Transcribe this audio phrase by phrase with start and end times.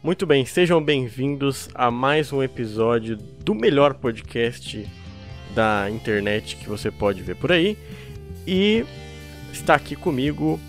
[0.00, 4.88] Muito bem, sejam bem-vindos a mais um episódio do melhor podcast
[5.52, 7.76] da internet que você pode ver por aí.
[8.46, 8.84] E
[9.52, 10.60] está aqui comigo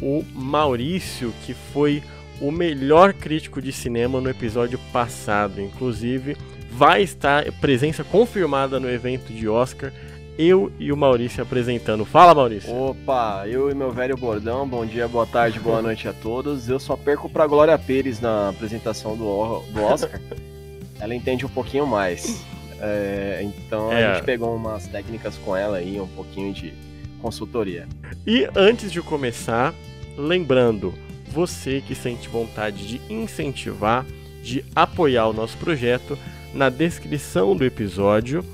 [0.00, 2.00] o Maurício, que foi
[2.40, 5.60] o melhor crítico de cinema no episódio passado.
[5.60, 6.36] Inclusive,
[6.70, 9.92] vai estar presença confirmada no evento de Oscar.
[10.38, 12.04] Eu e o Maurício apresentando.
[12.04, 12.74] Fala, Maurício.
[12.74, 14.68] Opa, eu e meu velho bordão.
[14.68, 16.68] Bom dia, boa tarde, boa noite a todos.
[16.68, 20.20] Eu só perco pra Glória Pires na apresentação do, do Oscar.
[21.00, 22.44] ela entende um pouquinho mais.
[22.78, 24.04] É, então é.
[24.04, 26.74] a gente pegou umas técnicas com ela aí, um pouquinho de
[27.22, 27.88] consultoria.
[28.26, 29.72] E antes de começar,
[30.18, 30.92] lembrando,
[31.28, 34.04] você que sente vontade de incentivar,
[34.42, 36.18] de apoiar o nosso projeto,
[36.52, 38.44] na descrição do episódio,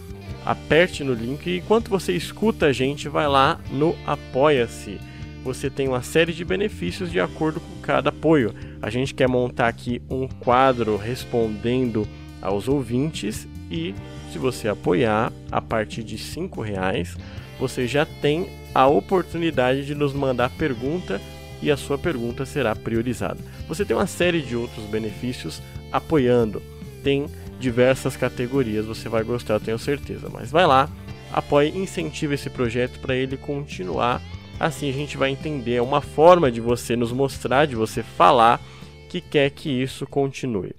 [0.44, 4.98] aperte no link e enquanto você escuta a gente, vai lá no Apoia-se.
[5.44, 8.54] Você tem uma série de benefícios de acordo com cada apoio.
[8.80, 12.06] A gente quer montar aqui um quadro respondendo
[12.40, 13.94] aos ouvintes e
[14.32, 17.16] se você apoiar a partir de cinco reais,
[17.58, 21.20] você já tem a oportunidade de nos mandar pergunta
[21.60, 23.38] e a sua pergunta será priorizada.
[23.68, 26.62] Você tem uma série de outros benefícios apoiando.
[27.02, 27.26] Tem
[27.62, 30.28] diversas categorias, você vai gostar, tenho certeza.
[30.28, 30.90] Mas vai lá,
[31.32, 34.20] apoie, incentive esse projeto para ele continuar.
[34.58, 38.60] Assim a gente vai entender é uma forma de você nos mostrar, de você falar
[39.08, 40.74] que quer que isso continue.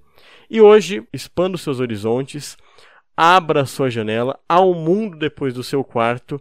[0.49, 2.57] E hoje, expanda os seus horizontes,
[3.15, 6.39] abra sua janela ao mundo depois do seu quarto.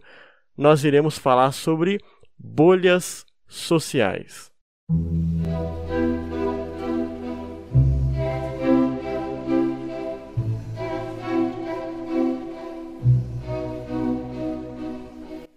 [0.57, 1.99] Nós iremos falar sobre
[2.37, 4.51] bolhas sociais.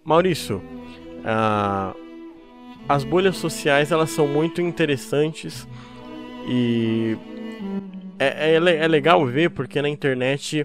[0.07, 1.99] Maurício, uh,
[2.89, 5.67] as bolhas sociais elas são muito interessantes
[6.49, 7.19] e
[8.17, 10.65] é, é, é, legal ver porque na internet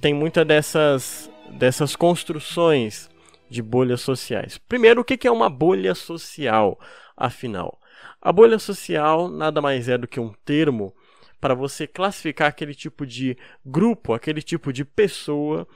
[0.00, 3.08] tem muita dessas, dessas construções
[3.48, 4.58] de bolhas sociais.
[4.58, 6.76] Primeiro, o que é uma bolha social,
[7.16, 7.78] afinal?
[8.20, 10.92] A bolha social nada mais é do que um termo
[11.40, 15.66] para você classificar aquele tipo de grupo, aquele tipo de pessoa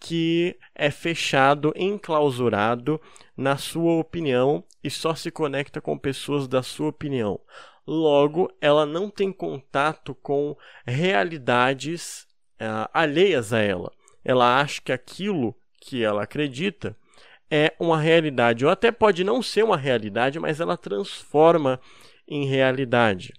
[0.00, 2.98] que é fechado, enclausurado
[3.36, 7.38] na sua opinião e só se conecta com pessoas da sua opinião.
[7.86, 10.56] Logo, ela não tem contato com
[10.86, 12.26] realidades
[12.60, 13.92] uh, alheias a ela.
[14.24, 16.96] Ela acha que aquilo que ela acredita
[17.50, 21.80] é uma realidade, ou até pode não ser uma realidade, mas ela transforma
[22.28, 23.32] em realidade.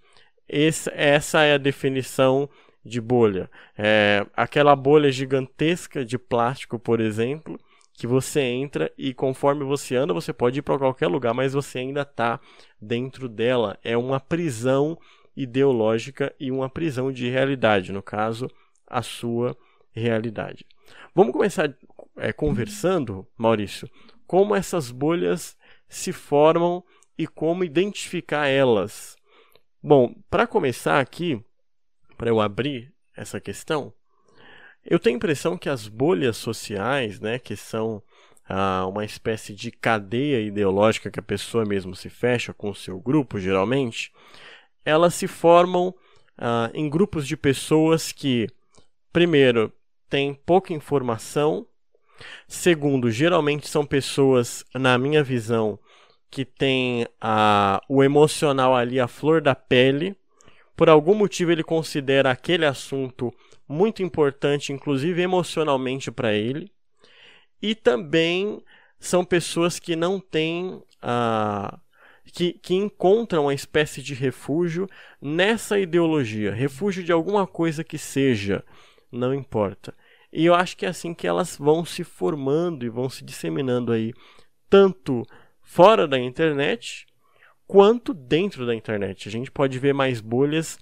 [0.47, 2.49] Esse, essa é a definição
[2.83, 3.49] de bolha.
[3.77, 7.59] É, aquela bolha gigantesca de plástico, por exemplo,
[7.93, 11.79] que você entra e conforme você anda, você pode ir para qualquer lugar, mas você
[11.79, 12.39] ainda está
[12.81, 13.77] dentro dela.
[13.83, 14.97] É uma prisão
[15.35, 18.49] ideológica e uma prisão de realidade, no caso,
[18.87, 19.55] a sua
[19.91, 20.65] realidade.
[21.13, 21.73] Vamos começar
[22.17, 23.89] é, conversando, Maurício,
[24.25, 26.83] como essas bolhas se formam
[27.17, 29.15] e como identificar elas.
[29.83, 31.43] Bom, para começar aqui,
[32.21, 33.91] para eu abrir essa questão,
[34.85, 37.99] eu tenho a impressão que as bolhas sociais, né, que são
[38.47, 42.99] ah, uma espécie de cadeia ideológica que a pessoa mesmo se fecha com o seu
[42.99, 44.11] grupo, geralmente,
[44.85, 45.95] elas se formam
[46.37, 48.47] ah, em grupos de pessoas que,
[49.11, 49.73] primeiro,
[50.07, 51.65] têm pouca informação,
[52.47, 55.79] segundo, geralmente são pessoas, na minha visão,
[56.29, 60.15] que têm ah, o emocional ali à flor da pele,
[60.75, 63.33] por algum motivo ele considera aquele assunto
[63.67, 66.71] muito importante, inclusive emocionalmente para ele.
[67.61, 68.61] E também
[68.99, 71.79] são pessoas que não têm a.
[72.33, 74.87] Que, que encontram uma espécie de refúgio
[75.21, 78.63] nessa ideologia, refúgio de alguma coisa que seja,
[79.11, 79.93] não importa.
[80.31, 83.91] E eu acho que é assim que elas vão se formando e vão se disseminando
[83.91, 84.13] aí,
[84.69, 85.25] tanto
[85.61, 87.05] fora da internet,
[87.71, 89.29] quanto dentro da internet.
[89.29, 90.77] A gente pode ver mais bolhas.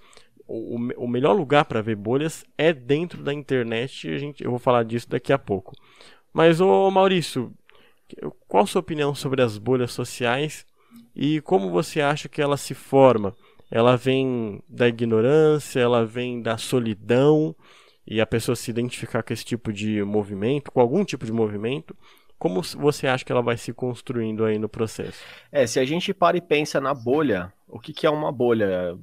[0.48, 4.10] O, o melhor lugar para ver bolhas é dentro da internet.
[4.10, 5.76] A gente, eu vou falar disso daqui a pouco.
[6.34, 7.54] Mas, ô Maurício,
[8.48, 10.66] qual a sua opinião sobre as bolhas sociais
[11.16, 13.36] e como você acha que ela se forma?
[13.70, 17.56] Ela vem da ignorância, ela vem da solidão
[18.08, 21.96] e a pessoa se identificar com esse tipo de movimento, com algum tipo de movimento,
[22.40, 25.22] como você acha que ela vai se construindo aí no processo?
[25.52, 28.98] É, se a gente para e pensa na bolha, o que, que é uma bolha?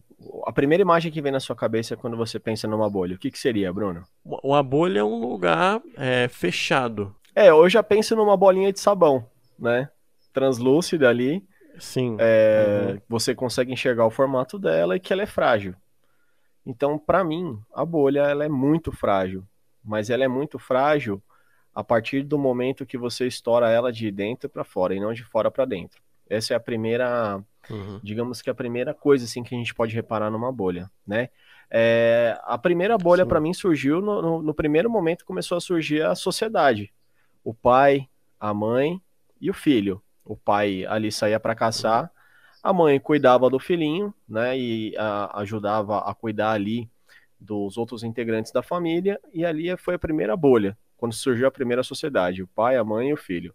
[0.47, 3.31] A primeira imagem que vem na sua cabeça quando você pensa numa bolha, o que,
[3.31, 4.03] que seria, Bruno?
[4.25, 7.15] Uma bolha é um lugar é, fechado.
[7.35, 9.27] É, eu já penso numa bolinha de sabão,
[9.59, 9.91] né?
[10.33, 11.47] Translúcida ali.
[11.79, 12.17] Sim.
[12.19, 13.01] É, uhum.
[13.07, 15.75] Você consegue enxergar o formato dela e que ela é frágil.
[16.65, 19.45] Então, para mim, a bolha ela é muito frágil,
[19.85, 21.23] mas ela é muito frágil
[21.77, 25.23] a partir do momento que você estoura ela de dentro para fora e não de
[25.23, 26.01] fora para dentro.
[26.27, 27.39] Essa é a primeira,
[27.69, 28.01] uhum.
[28.03, 31.29] digamos que a primeira coisa assim que a gente pode reparar numa bolha, né?
[31.71, 36.01] É, a primeira bolha para mim surgiu no, no, no, primeiro momento começou a surgir
[36.03, 36.95] a sociedade,
[37.45, 38.09] o pai,
[38.41, 38.99] a mãe
[39.39, 40.01] e o filho.
[40.25, 42.11] O pai ali saía para caçar,
[42.63, 44.59] a mãe cuidava do filhinho, né?
[44.59, 46.89] E a, ajudava a cuidar ali
[47.39, 51.83] dos outros integrantes da família e ali foi a primeira bolha quando surgiu a primeira
[51.83, 53.55] sociedade, o pai, a mãe e o filho.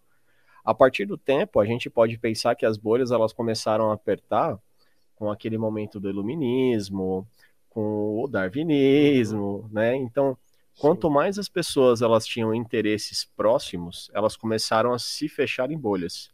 [0.64, 4.58] A partir do tempo, a gente pode pensar que as bolhas elas começaram a apertar
[5.16, 7.26] com aquele momento do iluminismo,
[7.68, 9.96] com o darwinismo, né?
[9.96, 10.36] Então,
[10.78, 16.30] quanto mais as pessoas elas tinham interesses próximos, elas começaram a se fechar em bolhas.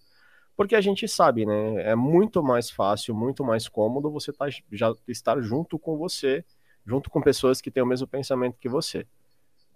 [0.57, 1.83] Porque a gente sabe, né?
[1.91, 6.45] É muito mais fácil, muito mais cômodo você tá, já estar junto com você,
[6.85, 9.07] junto com pessoas que têm o mesmo pensamento que você.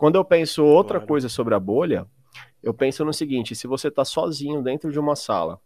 [0.02, 1.06] Quando eu penso outra claro.
[1.06, 2.08] coisa sobre a bolha,
[2.60, 5.60] eu penso no seguinte: se você está sozinho dentro de uma sala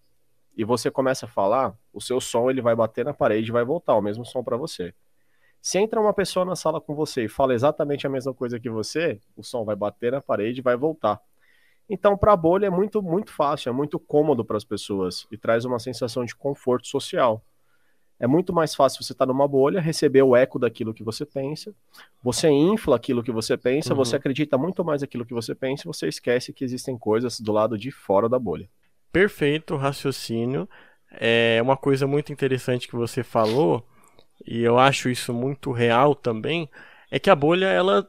[0.55, 3.65] e você começa a falar, o seu som ele vai bater na parede e vai
[3.65, 4.93] voltar o mesmo som para você.
[5.63, 8.69] Se entra uma pessoa na sala com você e fala exatamente a mesma coisa que
[8.69, 11.19] você, o som vai bater na parede e vai voltar.
[11.89, 15.39] Então, para a bolha é muito, muito fácil, é muito cômodo para as pessoas e
[15.39, 17.43] traz uma sensação de conforto social.
[18.19, 21.27] É muito mais fácil você estar tá numa bolha, receber o eco daquilo que você
[21.27, 21.75] pensa,
[22.23, 23.97] você infla aquilo que você pensa, uhum.
[23.97, 27.53] você acredita muito mais naquilo que você pensa e você esquece que existem coisas do
[27.53, 28.69] lado de fora da bolha.
[29.13, 30.69] Perfeito raciocínio.
[31.11, 33.87] É uma coisa muito interessante que você falou,
[34.47, 36.69] e eu acho isso muito real também,
[37.11, 38.09] é que a bolha ela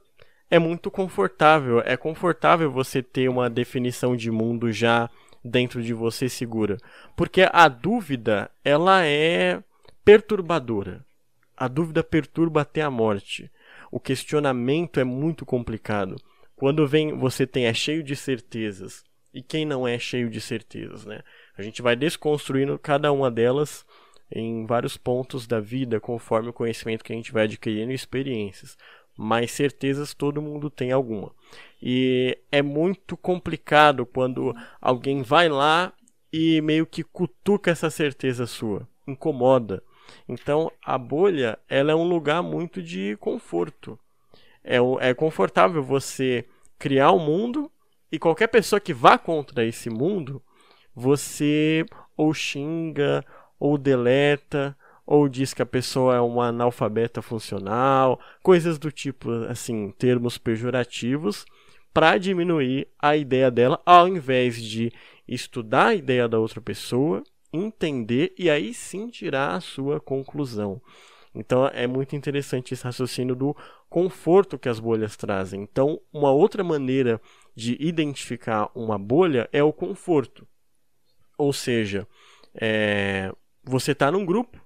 [0.49, 1.81] é muito confortável.
[1.85, 5.09] É confortável você ter uma definição de mundo já
[5.43, 6.77] dentro de você segura.
[7.15, 9.61] Porque a dúvida, ela é
[10.07, 11.05] perturbadora.
[11.57, 13.51] A dúvida perturba até a morte.
[13.91, 16.15] O questionamento é muito complicado.
[16.55, 19.03] Quando vem, você tem é cheio de certezas.
[19.33, 21.19] E quem não é cheio de certezas, né?
[21.57, 23.85] A gente vai desconstruindo cada uma delas
[24.31, 28.77] em vários pontos da vida, conforme o conhecimento que a gente vai adquirindo e experiências.
[29.17, 31.35] Mas certezas todo mundo tem alguma.
[31.81, 35.91] E é muito complicado quando alguém vai lá
[36.31, 39.83] e meio que cutuca essa certeza sua, incomoda.
[40.27, 43.97] Então, a bolha, ela é um lugar muito de conforto.
[44.63, 46.45] É, é confortável você
[46.77, 47.71] criar um mundo
[48.11, 50.41] e qualquer pessoa que vá contra esse mundo,
[50.95, 53.23] você ou xinga,
[53.59, 59.91] ou deleta, ou diz que a pessoa é uma analfabeta funcional, coisas do tipo, assim,
[59.97, 61.45] termos pejorativos,
[61.93, 64.91] para diminuir a ideia dela, ao invés de
[65.27, 67.23] estudar a ideia da outra pessoa
[67.65, 70.81] entender e aí sim tirar a sua conclusão.
[71.33, 73.55] Então é muito interessante esse raciocínio do
[73.89, 75.61] conforto que as bolhas trazem.
[75.61, 77.21] Então, uma outra maneira
[77.55, 80.47] de identificar uma bolha é o conforto.
[81.37, 82.07] Ou seja,
[82.53, 83.31] é,
[83.63, 84.59] você está num grupo,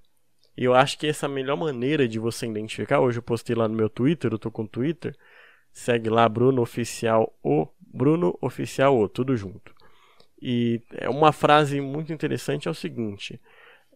[0.57, 2.99] e eu acho que essa é a melhor maneira de você identificar.
[2.99, 5.15] Hoje eu postei lá no meu Twitter, eu tô com o Twitter.
[5.71, 9.73] Segue lá Bruno Oficial O, Bruno Oficial O, tudo junto.
[10.41, 13.39] E é uma frase muito interessante é o seguinte: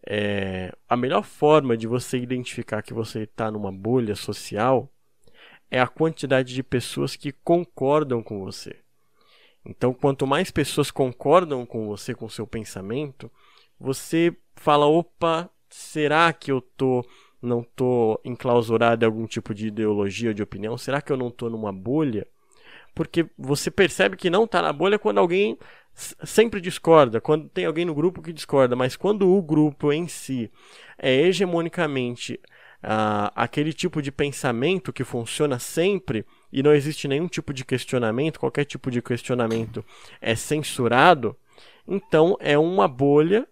[0.06, 4.88] é, a melhor forma de você identificar que você está numa bolha social
[5.70, 8.76] é a quantidade de pessoas que concordam com você.
[9.64, 13.30] Então, quanto mais pessoas concordam com você, com seu pensamento,
[13.78, 17.04] você fala: opa, será que eu tô
[17.42, 20.78] não tô enclausurado em algum tipo de ideologia ou de opinião?
[20.78, 22.26] Será que eu não tô numa bolha?
[22.96, 25.58] Porque você percebe que não está na bolha quando alguém
[25.94, 30.50] sempre discorda, quando tem alguém no grupo que discorda, mas quando o grupo em si
[30.96, 32.40] é hegemonicamente
[32.82, 38.40] uh, aquele tipo de pensamento que funciona sempre e não existe nenhum tipo de questionamento,
[38.40, 39.84] qualquer tipo de questionamento
[40.18, 41.36] é censurado,
[41.86, 43.46] então é uma bolha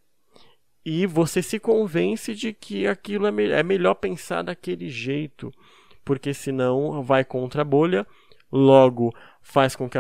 [0.83, 5.53] e você se convence de que aquilo é, me é melhor pensar daquele jeito,
[6.03, 8.07] porque senão vai contra a bolha,
[8.55, 9.99] logo faz com que,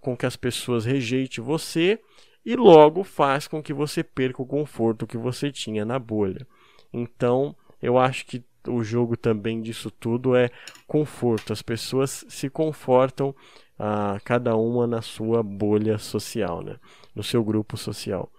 [0.00, 1.98] com que as pessoas rejeitem você
[2.44, 6.46] e logo faz com que você perca o conforto que você tinha na bolha.
[6.92, 10.50] Então, eu acho que o jogo também disso tudo é
[10.86, 11.52] conforto.
[11.52, 13.34] As pessoas se confortam,
[13.76, 16.76] ah, cada uma na sua bolha social, né?
[17.12, 18.30] no seu grupo social.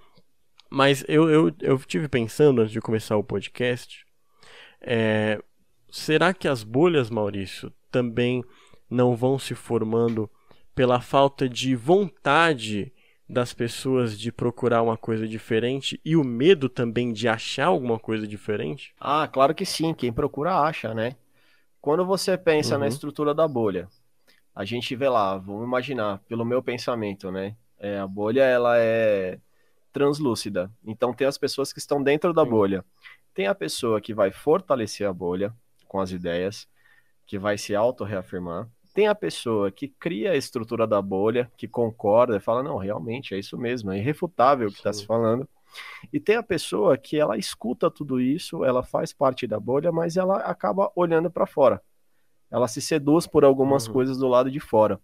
[0.69, 4.05] Mas eu, eu, eu tive pensando antes de começar o podcast,
[4.79, 5.41] é,
[5.89, 8.43] será que as bolhas, Maurício, também
[8.89, 10.29] não vão se formando
[10.73, 12.93] pela falta de vontade
[13.29, 18.27] das pessoas de procurar uma coisa diferente e o medo também de achar alguma coisa
[18.27, 18.93] diferente?
[18.99, 19.93] Ah, claro que sim.
[19.93, 21.15] Quem procura acha, né?
[21.81, 22.81] Quando você pensa uhum.
[22.81, 23.87] na estrutura da bolha,
[24.55, 27.55] a gente vê lá, vamos imaginar, pelo meu pensamento, né?
[27.79, 29.39] É, a bolha ela é
[29.91, 30.71] translúcida.
[30.85, 32.83] Então tem as pessoas que estão dentro da bolha.
[33.33, 35.53] Tem a pessoa que vai fortalecer a bolha
[35.87, 36.67] com as ideias,
[37.25, 38.67] que vai se auto-reafirmar.
[38.97, 43.35] Tem a pessoa que cria a estrutura da bolha, que concorda e fala, não, realmente
[43.35, 45.47] é isso mesmo, é irrefutável o que está se falando.
[46.11, 50.17] E tem a pessoa que ela escuta tudo isso, ela faz parte da bolha, mas
[50.17, 51.79] ela acaba olhando para fora.
[52.49, 53.93] Ela se seduz por algumas uhum.
[53.93, 54.99] coisas do lado de fora.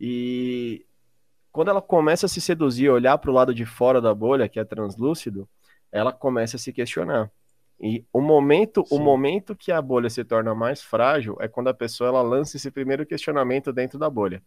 [0.00, 0.86] E
[1.52, 4.58] quando ela começa a se seduzir, olhar para o lado de fora da bolha, que
[4.58, 5.46] é translúcido,
[5.92, 7.30] ela começa a se questionar.
[7.80, 8.96] E o momento, Sim.
[8.96, 12.56] o momento que a bolha se torna mais frágil é quando a pessoa ela lança
[12.56, 14.42] esse primeiro questionamento dentro da bolha.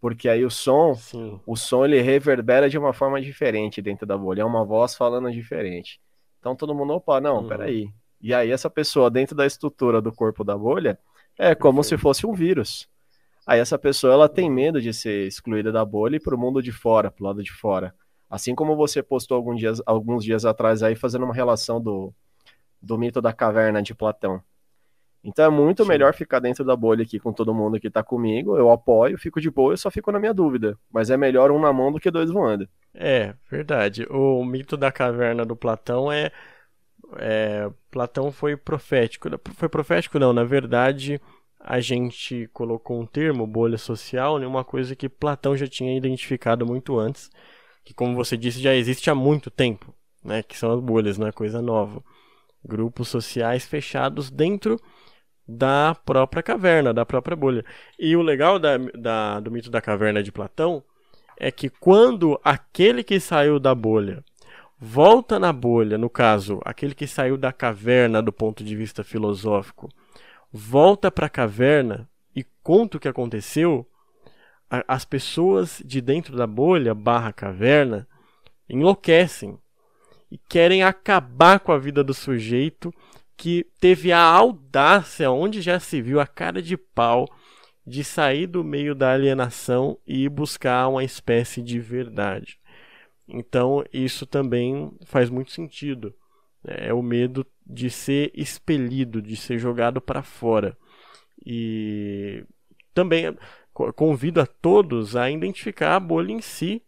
[0.00, 1.40] Porque aí o som, Sim.
[1.46, 5.30] o som ele reverbera de uma forma diferente dentro da bolha, é uma voz falando
[5.30, 6.00] diferente.
[6.40, 7.48] Então todo mundo, opa, não, uhum.
[7.48, 7.88] peraí.
[8.20, 10.98] E aí essa pessoa dentro da estrutura do corpo da bolha
[11.38, 11.98] é como Perfeito.
[11.98, 12.88] se fosse um vírus.
[13.46, 16.62] Aí essa pessoa ela tem medo de ser excluída da bolha e para o mundo
[16.62, 17.94] de fora, para o lado de fora.
[18.28, 22.14] Assim como você postou alguns dias, alguns dias atrás aí fazendo uma relação do,
[22.82, 24.42] do mito da caverna de Platão.
[25.24, 25.88] Então é muito Sim.
[25.88, 28.56] melhor ficar dentro da bolha aqui com todo mundo que está comigo.
[28.56, 30.76] Eu apoio, fico de boa, eu só fico na minha dúvida.
[30.90, 32.68] Mas é melhor um na mão do que dois voando.
[32.92, 34.04] É, verdade.
[34.10, 36.32] O mito da caverna do Platão é,
[37.18, 39.28] é Platão foi profético.
[39.54, 41.20] Foi profético não, na verdade,
[41.60, 46.66] a gente colocou um termo, bolha social, né, uma coisa que Platão já tinha identificado
[46.66, 47.30] muito antes,
[47.84, 51.28] que como você disse, já existe há muito tempo, né, que são as bolhas, não
[51.28, 52.02] é coisa nova.
[52.64, 54.80] Grupos sociais fechados dentro
[55.46, 57.64] da própria caverna, da própria bolha.
[57.98, 60.82] E o legal da, da, do mito da caverna de Platão
[61.36, 64.24] é que quando aquele que saiu da bolha
[64.78, 69.88] volta na bolha, no caso, aquele que saiu da caverna do ponto de vista filosófico,
[70.52, 73.86] volta para a caverna e conta o que aconteceu,
[74.88, 78.08] as pessoas de dentro da bolha barra caverna
[78.68, 79.58] enlouquecem
[80.32, 82.90] e querem acabar com a vida do sujeito
[83.36, 87.28] que teve a audácia, onde já se viu a cara de pau,
[87.86, 92.58] de sair do meio da alienação e buscar uma espécie de verdade.
[93.28, 96.14] Então, isso também faz muito sentido.
[96.64, 96.76] Né?
[96.78, 100.74] É o medo de ser expelido, de ser jogado para fora.
[101.44, 102.42] E
[102.94, 103.36] também
[103.94, 106.80] convido a todos a identificar a bolha em si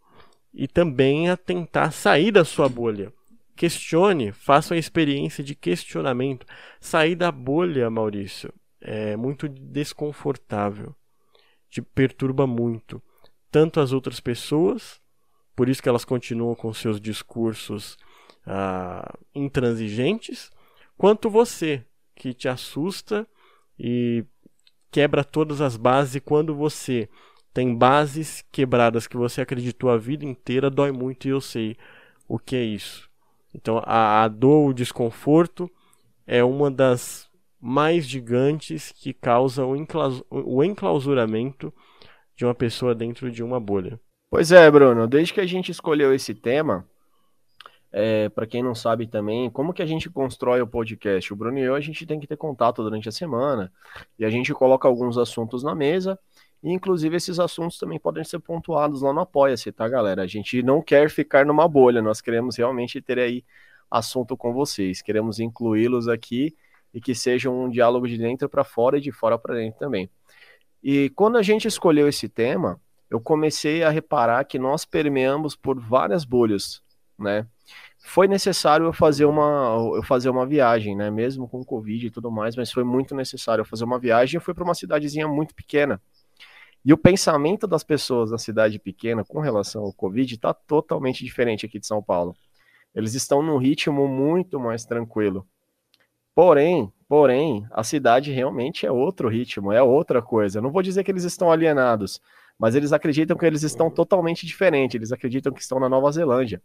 [0.54, 3.12] e também a tentar sair da sua bolha.
[3.56, 6.46] Questione, faça uma experiência de questionamento.
[6.80, 10.94] Sair da bolha, Maurício, é muito desconfortável.
[11.70, 13.02] Te perturba muito.
[13.50, 15.00] Tanto as outras pessoas,
[15.54, 17.96] por isso que elas continuam com seus discursos
[18.44, 20.50] ah, intransigentes,
[20.96, 21.84] quanto você,
[22.14, 23.26] que te assusta
[23.78, 24.24] e
[24.90, 26.16] quebra todas as bases.
[26.16, 27.08] E quando você
[27.52, 31.76] tem bases quebradas que você acreditou a vida inteira, dói muito e eu sei
[32.26, 33.08] o que é isso.
[33.54, 35.70] Então a, a dor, o desconforto
[36.26, 37.28] é uma das
[37.60, 39.74] mais gigantes que causa o,
[40.30, 41.72] o enclausuramento
[42.36, 43.98] de uma pessoa dentro de uma bolha.
[44.30, 46.86] Pois é, Bruno, desde que a gente escolheu esse tema,
[47.92, 51.32] é, para quem não sabe também, como que a gente constrói o podcast?
[51.32, 53.72] O Bruno e eu, a gente tem que ter contato durante a semana
[54.18, 56.18] e a gente coloca alguns assuntos na mesa
[56.64, 60.22] e, inclusive, esses assuntos também podem ser pontuados lá no Apoia-se, tá, galera?
[60.22, 63.44] A gente não quer ficar numa bolha, nós queremos realmente ter aí
[63.90, 66.56] assunto com vocês, queremos incluí-los aqui
[66.94, 70.08] e que seja um diálogo de dentro para fora e de fora para dentro também.
[70.82, 72.80] E quando a gente escolheu esse tema,
[73.10, 76.82] eu comecei a reparar que nós permeamos por várias bolhas,
[77.18, 77.46] né?
[78.06, 81.10] foi necessário eu fazer uma eu fazer uma viagem, né?
[81.10, 84.36] Mesmo com Covid e tudo mais, mas foi muito necessário eu fazer uma viagem.
[84.36, 86.00] Eu fui para uma cidadezinha muito pequena.
[86.84, 91.64] E o pensamento das pessoas na cidade pequena com relação ao Covid está totalmente diferente
[91.64, 92.34] aqui de São Paulo.
[92.94, 95.46] Eles estão num ritmo muito mais tranquilo.
[96.34, 100.58] Porém, porém, a cidade realmente é outro ritmo, é outra coisa.
[100.58, 102.20] Eu não vou dizer que eles estão alienados,
[102.58, 104.94] mas eles acreditam que eles estão totalmente diferentes.
[104.94, 106.60] Eles acreditam que estão na Nova Zelândia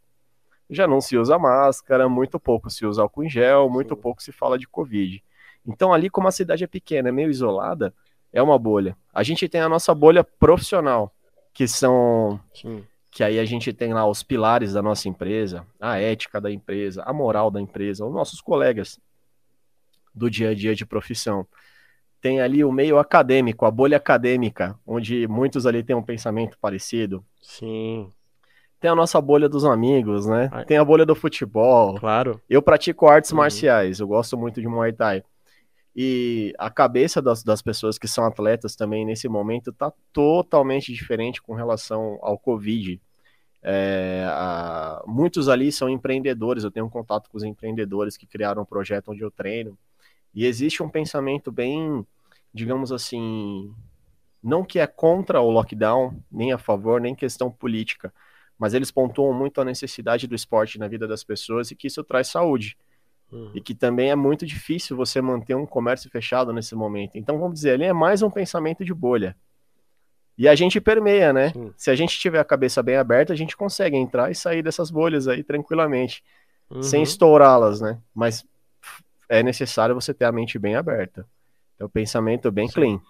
[0.70, 4.32] já não se usa máscara, muito pouco se usa álcool em gel, muito pouco se
[4.32, 5.24] fala de Covid.
[5.66, 7.94] Então, ali, como a cidade é pequena, é meio isolada,
[8.32, 8.96] é uma bolha.
[9.14, 11.14] A gente tem a nossa bolha profissional,
[11.54, 12.40] que são.
[12.54, 12.84] Sim.
[13.12, 17.04] Que aí a gente tem lá os pilares da nossa empresa, a ética da empresa,
[17.04, 19.00] a moral da empresa, os nossos colegas
[20.14, 21.46] do dia a dia de profissão.
[22.22, 27.26] Tem ali o meio acadêmico, a bolha acadêmica, onde muitos ali têm um pensamento parecido.
[27.42, 28.12] Sim
[28.80, 30.50] tem a nossa bolha dos amigos, né?
[30.66, 32.00] Tem a bolha do futebol.
[32.00, 32.40] Claro.
[32.50, 33.38] Eu pratico artes uhum.
[33.38, 35.24] marciais, eu gosto muito de Muay Thai.
[36.02, 41.42] E a cabeça das, das pessoas que são atletas também nesse momento está totalmente diferente
[41.42, 43.02] com relação ao Covid.
[43.62, 48.62] É, a, muitos ali são empreendedores, eu tenho um contato com os empreendedores que criaram
[48.62, 49.78] um projeto onde eu treino.
[50.34, 52.08] E existe um pensamento bem,
[52.54, 53.70] digamos assim,
[54.42, 58.14] não que é contra o lockdown, nem a favor, nem questão política,
[58.58, 62.06] mas eles pontuam muito a necessidade do esporte na vida das pessoas e que isso
[62.06, 62.78] traz saúde.
[63.32, 63.52] Uhum.
[63.54, 67.16] E que também é muito difícil você manter um comércio fechado nesse momento.
[67.16, 69.36] Então, vamos dizer, ali é mais um pensamento de bolha.
[70.38, 71.52] E a gente permeia, né?
[71.56, 71.74] Uhum.
[71.76, 74.90] Se a gente tiver a cabeça bem aberta, a gente consegue entrar e sair dessas
[74.90, 76.24] bolhas aí tranquilamente,
[76.70, 76.82] uhum.
[76.82, 78.00] sem estourá-las, né?
[78.16, 78.46] Mas
[79.28, 81.26] é necessário você ter a mente bem aberta.
[81.78, 82.74] É o pensamento bem Sim.
[82.74, 83.02] clean.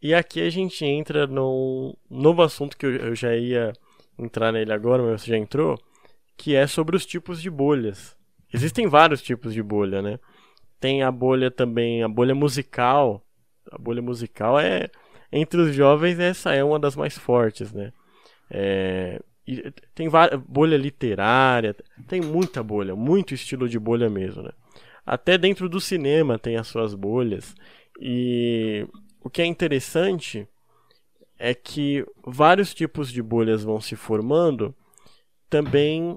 [0.00, 3.72] E aqui a gente entra num novo assunto que eu já ia
[4.18, 5.78] entrar nele agora, mas você já entrou,
[6.36, 8.16] que é sobre os tipos de bolhas.
[8.52, 10.18] Existem vários tipos de bolha, né?
[10.78, 13.24] Tem a bolha também, a bolha musical.
[13.70, 14.90] A bolha musical é
[15.32, 17.92] entre os jovens essa é uma das mais fortes, né?
[18.50, 19.20] É,
[19.94, 20.08] tem
[20.46, 21.74] bolha literária,
[22.06, 24.50] tem muita bolha, muito estilo de bolha mesmo, né?
[25.04, 27.54] Até dentro do cinema tem as suas bolhas.
[27.98, 28.86] E
[29.22, 30.46] o que é interessante
[31.38, 34.74] é que vários tipos de bolhas vão se formando
[35.50, 36.16] também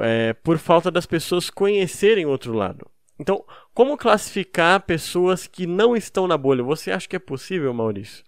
[0.00, 2.86] é, por falta das pessoas conhecerem o outro lado.
[3.18, 6.62] Então, como classificar pessoas que não estão na bolha?
[6.64, 8.24] Você acha que é possível, Maurício?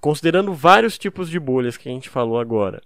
[0.00, 2.82] Considerando vários tipos de bolhas que a gente falou agora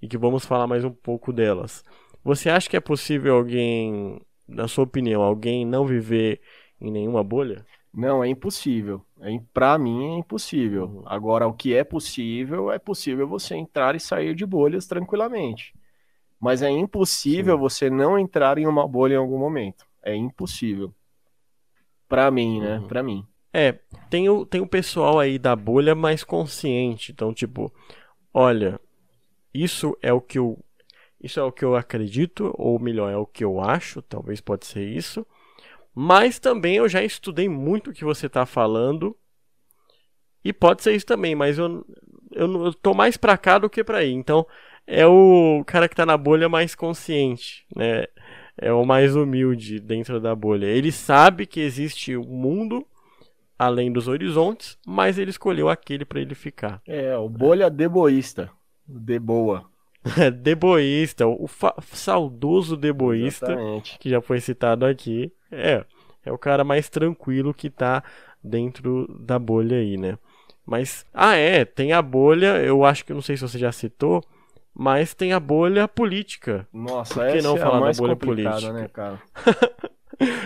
[0.00, 1.84] e que vamos falar mais um pouco delas,
[2.24, 6.40] você acha que é possível alguém, na sua opinião, alguém não viver
[6.80, 7.66] em nenhuma bolha?
[7.92, 9.04] Não, é impossível.
[9.20, 10.84] É, para mim é impossível.
[10.84, 11.02] Uhum.
[11.04, 15.74] Agora, o que é possível, é possível você entrar e sair de bolhas tranquilamente.
[16.40, 17.60] Mas é impossível Sim.
[17.60, 19.84] você não entrar em uma bolha em algum momento.
[20.02, 20.94] É impossível.
[22.08, 22.78] Para mim, né?
[22.78, 22.86] Uhum.
[22.86, 23.26] Para mim.
[23.52, 23.72] É,
[24.08, 27.12] tem o, tem o pessoal aí da bolha mais consciente.
[27.12, 27.72] Então, tipo,
[28.32, 28.80] olha,
[29.52, 30.58] isso é o que eu.
[31.20, 34.66] Isso é o que eu acredito, ou melhor, é o que eu acho, talvez pode
[34.66, 35.26] ser isso.
[35.92, 39.16] Mas também eu já estudei muito o que você está falando.
[40.44, 41.84] E pode ser isso também, mas eu,
[42.30, 44.12] eu, eu tô mais pra cá do que pra aí.
[44.12, 44.46] Então,
[44.90, 48.06] é o cara que tá na bolha mais consciente, né?
[48.56, 50.64] É o mais humilde dentro da bolha.
[50.64, 52.84] Ele sabe que existe um mundo
[53.58, 56.80] além dos horizontes, mas ele escolheu aquele para ele ficar.
[56.86, 58.50] É, o bolha deboísta.
[58.86, 59.66] Deboa.
[60.40, 61.46] deboísta, o
[61.92, 63.98] saudoso deboísta, Exatamente.
[63.98, 65.30] que já foi citado aqui.
[65.52, 65.84] É,
[66.24, 68.02] é o cara mais tranquilo que tá
[68.42, 70.18] dentro da bolha aí, né?
[70.64, 74.24] Mas, ah é, tem a bolha, eu acho que, não sei se você já citou,
[74.74, 76.66] mas tem a bolha política.
[76.72, 78.72] Nossa, Por que não é falar da bolha política?
[78.72, 79.20] Né, cara?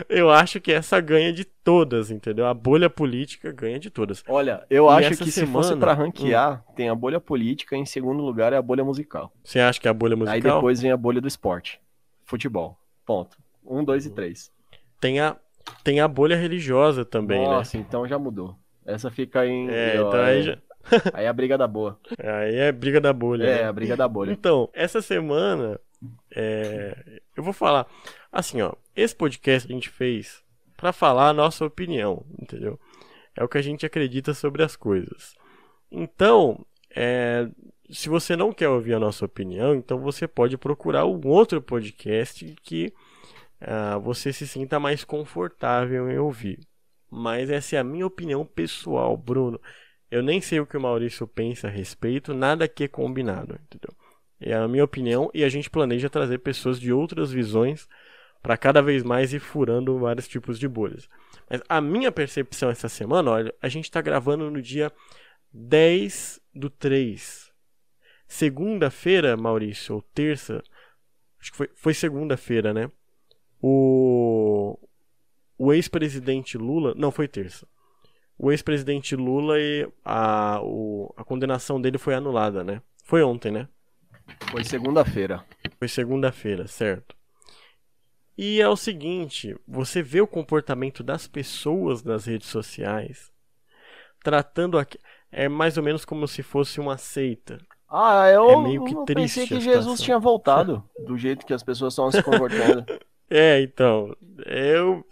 [0.09, 2.47] eu acho que essa ganha de todas, entendeu?
[2.47, 4.23] A bolha política ganha de todas.
[4.29, 5.63] Olha, eu e acho que semana...
[5.63, 6.73] se fosse para ranquear, hum.
[6.75, 9.33] tem a bolha política, em segundo lugar é a bolha musical.
[9.43, 10.35] Você acha que é a bolha musical?
[10.35, 11.81] Aí depois vem a bolha do esporte.
[12.25, 12.79] Futebol.
[13.05, 13.37] Ponto.
[13.65, 14.11] Um, dois hum.
[14.11, 14.51] e três.
[15.01, 15.37] Tem a,
[15.83, 17.57] tem a bolha religiosa também, Nossa, né?
[17.57, 18.57] Nossa, então já mudou.
[18.85, 19.69] Essa fica em.
[19.71, 20.43] É, então aí é.
[20.43, 20.59] já.
[21.13, 21.99] Aí é a briga da boa.
[22.19, 23.45] Aí é a briga da bolha.
[23.45, 23.65] É, né?
[23.65, 24.33] a briga da bolha.
[24.33, 25.81] Então, essa semana,
[26.35, 27.21] é...
[27.37, 27.87] eu vou falar.
[28.31, 30.43] Assim, ó, esse podcast a gente fez
[30.77, 32.79] para falar a nossa opinião, entendeu?
[33.37, 35.35] É o que a gente acredita sobre as coisas.
[35.91, 36.65] Então,
[36.95, 37.49] é...
[37.91, 42.55] se você não quer ouvir a nossa opinião, então você pode procurar um outro podcast
[42.63, 42.93] que
[43.63, 46.61] uh, você se sinta mais confortável em ouvir.
[47.11, 49.61] Mas essa é a minha opinião pessoal, Bruno.
[50.13, 53.97] Eu nem sei o que o Maurício pensa a respeito, nada aqui é combinado, entendeu?
[54.39, 57.89] É a minha opinião e a gente planeja trazer pessoas de outras visões
[58.43, 61.09] para cada vez mais ir furando vários tipos de bolhas.
[61.49, 64.93] Mas a minha percepção essa semana, olha, a gente está gravando no dia
[65.51, 67.51] 10 do 3.
[68.29, 70.63] Segunda-feira, Maurício, ou terça,
[71.41, 72.91] acho que foi, foi segunda-feira, né?
[73.63, 74.79] O,
[75.57, 77.67] o ex-presidente Lula, não, foi terça
[78.39, 82.81] o ex-presidente Lula e a, o, a condenação dele foi anulada, né?
[83.05, 83.69] Foi ontem, né?
[84.51, 85.45] Foi segunda-feira.
[85.79, 87.17] Foi segunda-feira, certo.
[88.37, 93.33] E é o seguinte, você vê o comportamento das pessoas nas redes sociais
[94.23, 94.99] tratando aqui
[95.31, 97.59] é mais ou menos como se fosse uma seita.
[97.89, 101.63] Ah, eu é meio que triste pensei que Jesus tinha voltado do jeito que as
[101.63, 102.85] pessoas estão se comportando.
[103.29, 104.15] é, então,
[104.47, 105.05] eu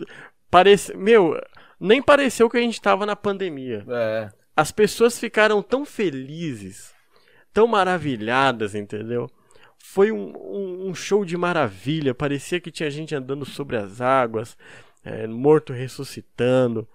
[0.51, 1.39] parece, meu,
[1.81, 3.85] nem pareceu que a gente estava na pandemia.
[3.89, 4.31] É.
[4.55, 6.93] As pessoas ficaram tão felizes,
[7.53, 9.31] tão maravilhadas, entendeu?
[9.79, 12.15] Foi um, um, um show de maravilha.
[12.15, 14.59] Parecia que tinha gente andando sobre as águas,
[15.03, 16.87] é, morto ressuscitando.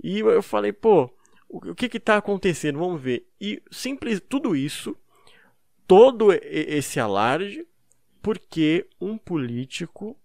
[0.00, 1.10] E eu falei, pô,
[1.48, 2.78] o que que tá acontecendo?
[2.78, 3.26] Vamos ver.
[3.40, 4.96] E simples, tudo isso,
[5.86, 7.66] todo esse alarde,
[8.22, 10.16] porque um político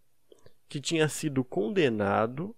[0.70, 2.56] que tinha sido condenado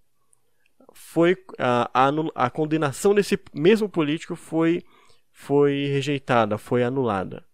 [0.98, 2.10] foi a, a,
[2.46, 4.82] a condenação desse mesmo político foi
[5.30, 7.44] foi rejeitada, foi anulada.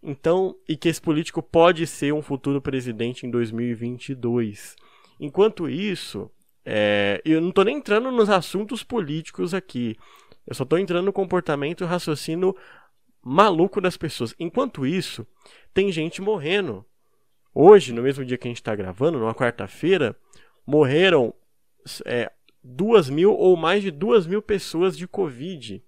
[0.00, 4.76] Então, e que esse político pode ser um futuro presidente em 2022.
[5.18, 6.30] Enquanto isso,
[6.64, 9.96] é, eu não estou nem entrando nos assuntos políticos aqui.
[10.46, 12.54] Eu só estou entrando no comportamento e raciocínio
[13.20, 14.32] maluco das pessoas.
[14.38, 15.26] Enquanto isso,
[15.72, 16.86] tem gente morrendo.
[17.52, 20.16] Hoje, no mesmo dia que a gente está gravando, numa quarta-feira,
[20.64, 21.34] morreram
[22.04, 22.30] é,
[22.64, 25.82] duas mil ou mais de duas mil pessoas de Covid.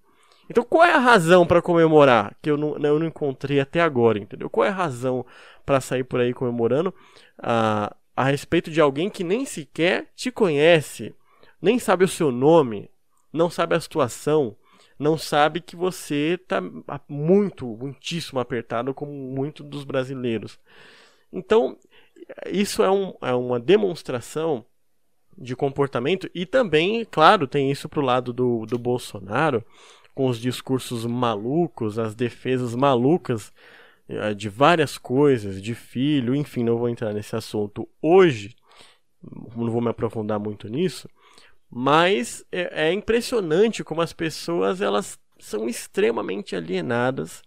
[0.49, 4.19] Então, qual é a razão para comemorar que eu não, eu não encontrei até agora,
[4.19, 4.49] entendeu?
[4.49, 5.25] Qual é a razão
[5.65, 6.93] para sair por aí comemorando
[7.37, 11.13] a, a respeito de alguém que nem sequer te conhece,
[11.61, 12.89] nem sabe o seu nome,
[13.33, 14.55] não sabe a situação,
[14.97, 16.61] não sabe que você está
[17.09, 20.57] muito, muitíssimo apertado, como muitos dos brasileiros.
[21.31, 21.77] Então,
[22.47, 24.65] isso é, um, é uma demonstração
[25.37, 29.63] de comportamento e também, claro, tem isso pro lado do, do Bolsonaro,
[30.15, 33.53] com os discursos malucos, as defesas malucas
[34.09, 38.55] eh, de várias coisas, de filho, enfim, não vou entrar nesse assunto hoje,
[39.55, 41.07] não vou me aprofundar muito nisso,
[41.69, 47.43] mas é, é impressionante como as pessoas elas são extremamente alienadas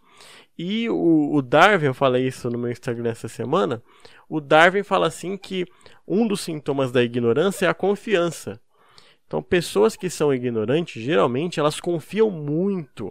[0.62, 3.82] e o, o, Darwin, eu falei isso no meu Instagram essa semana,
[4.28, 5.64] o Darwin fala assim que
[6.06, 8.60] um dos sintomas da ignorância é a confiança.
[9.26, 13.10] Então, pessoas que são ignorantes, geralmente, elas confiam muito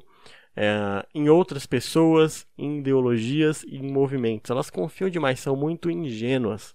[0.55, 4.51] é, em outras pessoas, em ideologias e em movimentos.
[4.51, 6.71] Elas confiam demais, são muito ingênuas.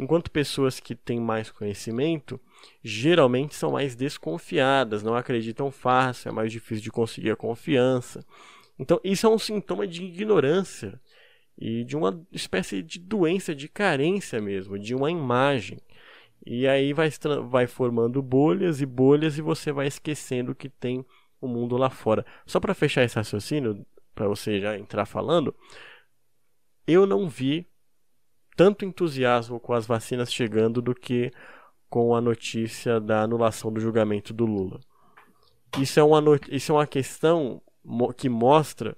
[0.00, 2.40] Enquanto pessoas que têm mais conhecimento,
[2.82, 8.24] geralmente são mais desconfiadas, não acreditam fácil, é mais difícil de conseguir a confiança.
[8.78, 11.00] Então, isso é um sintoma de ignorância
[11.58, 15.78] e de uma espécie de doença, de carência mesmo, de uma imagem.
[16.46, 17.10] E aí vai,
[17.48, 21.04] vai formando bolhas e bolhas e você vai esquecendo que tem
[21.40, 22.24] o um mundo lá fora.
[22.46, 25.54] Só para fechar esse raciocínio, para você já entrar falando,
[26.86, 27.66] eu não vi
[28.56, 31.30] tanto entusiasmo com as vacinas chegando do que
[31.88, 34.80] com a notícia da anulação do julgamento do Lula.
[35.78, 37.62] Isso é uma, isso é uma questão
[38.16, 38.96] que mostra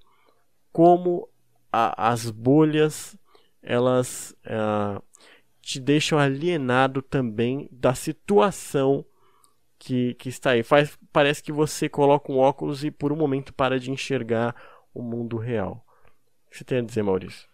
[0.72, 1.28] como
[1.72, 3.16] a, as bolhas
[3.62, 5.02] elas uh,
[5.60, 9.04] te deixam alienado também da situação
[9.78, 10.62] que, que está aí.
[10.62, 14.54] Faz, parece que você coloca um óculos e por um momento para de enxergar
[14.94, 15.84] o mundo real.
[16.46, 17.48] O que você tem a dizer, Maurício?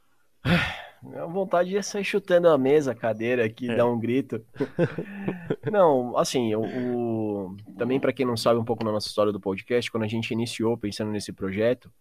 [1.06, 3.76] Minha vontade é sair chutando a mesa, a cadeira aqui, é.
[3.76, 4.44] dar um grito.
[5.70, 7.56] não, assim, o, o...
[7.78, 10.32] também para quem não sabe um pouco na nossa história do podcast, quando a gente
[10.32, 11.92] iniciou pensando nesse projeto,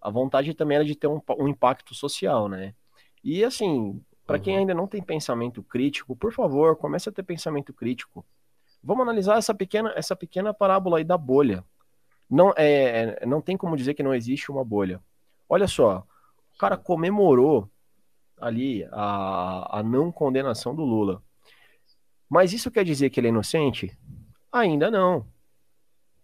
[0.00, 2.74] a vontade também era de ter um, um impacto social, né?
[3.22, 4.42] E assim, para uhum.
[4.42, 8.24] quem ainda não tem pensamento crítico, por favor, comece a ter pensamento crítico.
[8.82, 11.64] Vamos analisar essa pequena, essa pequena parábola aí da bolha.
[12.28, 15.00] Não, é, não tem como dizer que não existe uma bolha.
[15.48, 16.04] Olha só,
[16.54, 17.70] o cara comemorou
[18.42, 21.22] ali a, a não condenação do Lula.
[22.28, 23.96] Mas isso quer dizer que ele é inocente?
[24.50, 25.26] Ainda não.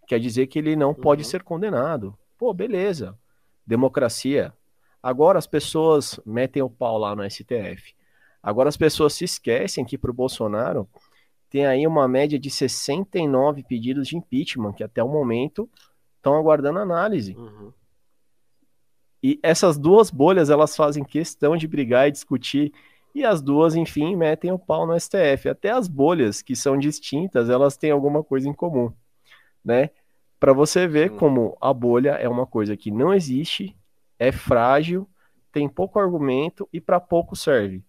[0.07, 0.95] Quer dizer que ele não uhum.
[0.95, 2.17] pode ser condenado.
[2.39, 3.19] Pô, beleza.
[3.67, 4.55] Democracia,
[5.03, 7.95] Agora as pessoas metem o pau lá no STF.
[8.43, 10.89] Agora as pessoas se esquecem que para o Bolsonaro
[11.49, 15.69] tem aí uma média de 69 pedidos de impeachment, que até o momento
[16.17, 17.35] estão aguardando análise.
[17.35, 17.73] Uhum.
[19.23, 22.73] E essas duas bolhas, elas fazem questão de brigar e discutir,
[23.15, 25.49] e as duas, enfim, metem o pau no STF.
[25.49, 28.93] Até as bolhas, que são distintas, elas têm alguma coisa em comum,
[29.65, 29.91] né?
[30.39, 33.77] Para você ver como a bolha é uma coisa que não existe
[34.19, 35.09] é frágil,
[35.53, 37.83] tem pouco argumento e para pouco serve.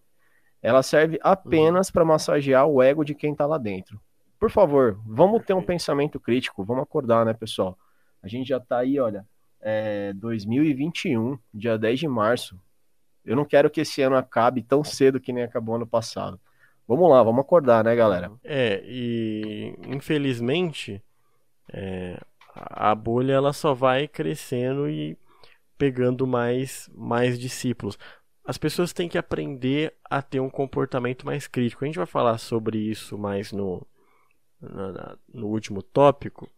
[0.61, 1.93] Ela serve apenas uhum.
[1.93, 3.99] para massagear o ego de quem está lá dentro.
[4.39, 7.77] Por favor, vamos ter um pensamento crítico, vamos acordar, né, pessoal?
[8.21, 9.25] A gente já está aí, olha,
[9.61, 12.59] é 2021, dia 10 de março.
[13.25, 16.39] Eu não quero que esse ano acabe tão cedo que nem acabou ano passado.
[16.87, 18.31] Vamos lá, vamos acordar, né, galera?
[18.43, 21.03] É, e infelizmente
[21.71, 22.19] é,
[22.55, 25.15] a bolha ela só vai crescendo e
[25.77, 27.97] pegando mais, mais discípulos.
[28.43, 31.83] As pessoas têm que aprender a ter um comportamento mais crítico.
[31.83, 33.85] A gente vai falar sobre isso mais no,
[34.59, 36.49] no, no último tópico,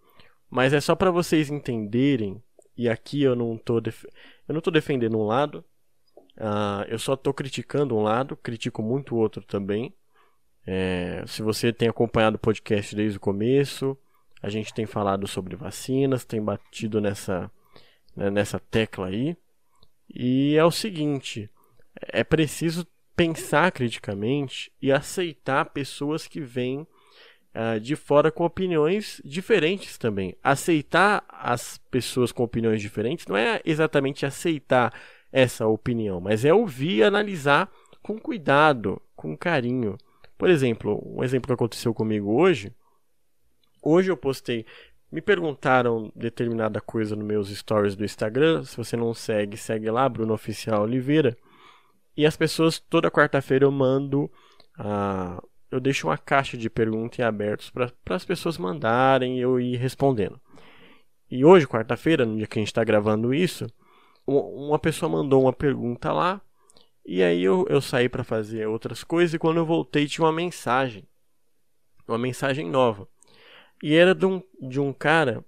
[0.49, 2.41] mas é só para vocês entenderem.
[2.77, 3.81] E aqui eu não estou
[4.47, 5.63] eu não tô defendendo um lado,
[6.38, 9.93] uh, eu só estou criticando um lado, critico muito o outro também.
[10.65, 13.97] É, se você tem acompanhado o podcast desde o começo,
[14.41, 17.51] A gente tem falado sobre vacinas, tem batido nessa,
[18.15, 19.38] né, nessa tecla aí.
[20.10, 21.49] E é o seguinte:
[22.12, 26.88] é preciso pensar criticamente e aceitar pessoas que vêm
[27.55, 30.35] uh, de fora com opiniões diferentes também.
[30.43, 34.93] Aceitar as pessoas com opiniões diferentes não é exatamente aceitar
[35.31, 39.97] essa opinião, mas é ouvir e analisar com cuidado, com carinho.
[40.37, 42.73] Por exemplo, um exemplo que aconteceu comigo hoje.
[43.81, 44.65] Hoje eu postei.
[45.11, 48.63] Me perguntaram determinada coisa nos meus stories do Instagram.
[48.63, 51.37] Se você não segue, segue lá, Bruno Oficial Oliveira.
[52.15, 54.31] E as pessoas, toda quarta-feira eu mando.
[54.79, 59.60] Uh, eu deixo uma caixa de perguntas em abertos para as pessoas mandarem e eu
[59.60, 60.39] ir respondendo.
[61.29, 63.65] E hoje, quarta-feira, no dia que a gente está gravando isso,
[64.27, 66.41] uma pessoa mandou uma pergunta lá.
[67.05, 70.34] E aí eu, eu saí para fazer outras coisas e quando eu voltei tinha uma
[70.34, 71.07] mensagem.
[72.07, 73.07] Uma mensagem nova.
[73.81, 75.43] E era de um, de um cara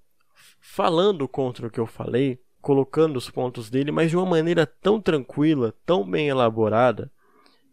[0.59, 5.01] falando contra o que eu falei, colocando os pontos dele, mas de uma maneira tão
[5.01, 7.11] tranquila, tão bem elaborada,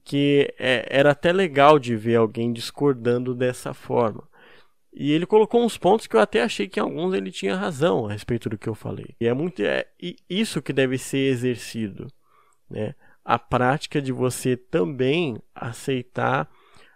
[0.04, 4.28] que é, era até legal de ver alguém discordando dessa forma.
[4.92, 8.06] E ele colocou uns pontos que eu até achei que em alguns ele tinha razão
[8.06, 9.14] a respeito do que eu falei.
[9.20, 9.86] E é muito é,
[10.28, 12.08] isso que deve ser exercido,
[12.68, 12.94] né?
[13.24, 16.50] A prática de você também aceitar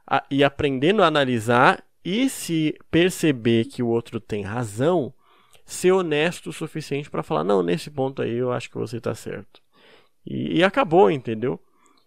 [0.07, 5.15] a, e aprendendo a analisar e se perceber que o outro tem razão,
[5.65, 9.15] ser honesto o suficiente para falar não nesse ponto aí eu acho que você está
[9.15, 9.63] certo.
[10.27, 11.61] E, e, acabou, entendeu?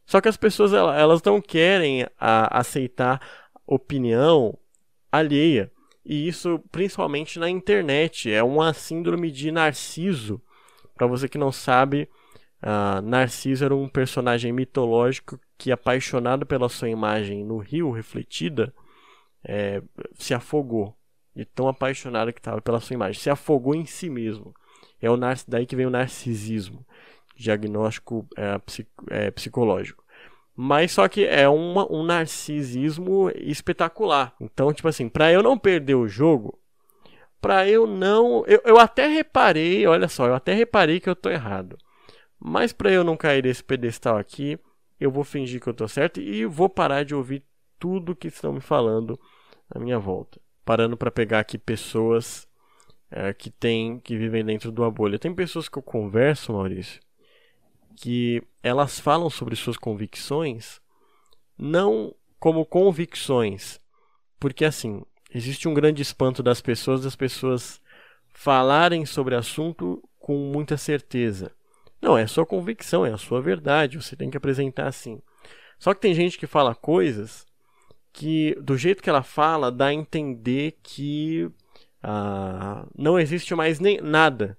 [0.07, 3.21] Só que as pessoas elas não querem a, aceitar
[3.67, 4.57] opinião
[5.11, 5.69] alheia.
[6.03, 8.31] E isso principalmente na internet.
[8.31, 10.41] É uma síndrome de Narciso.
[10.95, 12.09] Para você que não sabe,
[12.63, 18.73] uh, Narciso era um personagem mitológico que, apaixonado pela sua imagem no rio refletida,
[19.43, 19.83] é,
[20.17, 20.95] se afogou.
[21.35, 23.21] E tão apaixonado que estava pela sua imagem.
[23.21, 24.55] Se afogou em si mesmo.
[25.01, 25.17] É o
[25.47, 26.85] daí que vem o narcisismo.
[27.37, 28.59] Diagnóstico é,
[29.09, 30.03] é, psicológico.
[30.55, 34.35] Mas só que é uma, um narcisismo espetacular.
[34.41, 36.59] Então, tipo assim, pra eu não perder o jogo,
[37.39, 38.43] pra eu não.
[38.47, 41.77] Eu, eu até reparei, olha só, eu até reparei que eu tô errado.
[42.39, 44.59] Mas pra eu não cair desse pedestal aqui,
[44.99, 47.43] eu vou fingir que eu tô certo e vou parar de ouvir
[47.79, 49.19] tudo que estão me falando
[49.69, 50.39] à minha volta.
[50.65, 52.47] Parando para pegar aqui pessoas
[53.09, 55.19] é, que tem, que vivem dentro de uma bolha.
[55.19, 56.99] Tem pessoas que eu converso, Maurício,
[57.97, 60.79] que elas falam sobre suas convicções
[61.57, 63.81] não como convicções,
[64.39, 67.81] porque assim, existe um grande espanto das pessoas das pessoas
[68.31, 71.51] falarem sobre assunto com muita certeza.
[71.99, 75.19] Não, é sua convicção, é a sua verdade, você tem que apresentar assim.
[75.79, 77.47] Só que tem gente que fala coisas
[78.13, 81.49] que, do jeito que ela fala, dá a entender que
[82.03, 84.55] ah, não existe mais nem nada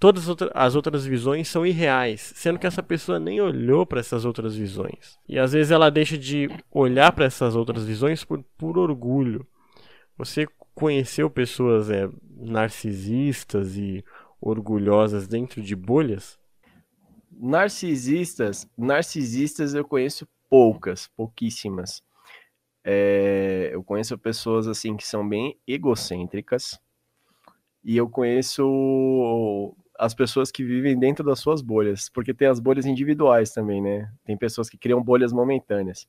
[0.00, 4.56] todas as outras visões são irreais, sendo que essa pessoa nem olhou para essas outras
[4.56, 5.18] visões.
[5.28, 9.46] E às vezes ela deixa de olhar para essas outras visões por, por orgulho.
[10.16, 14.02] Você conheceu pessoas é, narcisistas e
[14.40, 16.38] orgulhosas dentro de bolhas?
[17.30, 22.02] Narcisistas, narcisistas eu conheço poucas, pouquíssimas.
[22.82, 26.80] É, eu conheço pessoas assim que são bem egocêntricas
[27.84, 32.86] e eu conheço as pessoas que vivem dentro das suas bolhas, porque tem as bolhas
[32.86, 34.10] individuais também, né?
[34.24, 36.08] Tem pessoas que criam bolhas momentâneas.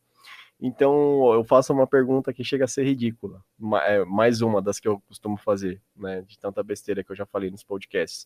[0.62, 3.44] Então, eu faço uma pergunta que chega a ser ridícula,
[3.84, 6.22] é, mais uma das que eu costumo fazer, né?
[6.22, 8.26] De tanta besteira que eu já falei nos podcasts.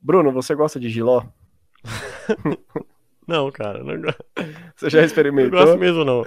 [0.00, 1.24] Bruno, você gosta de giló?
[3.26, 3.82] não, cara.
[3.82, 4.14] Não...
[4.76, 5.58] Você já experimentou?
[5.58, 6.24] Não gosto mesmo, não.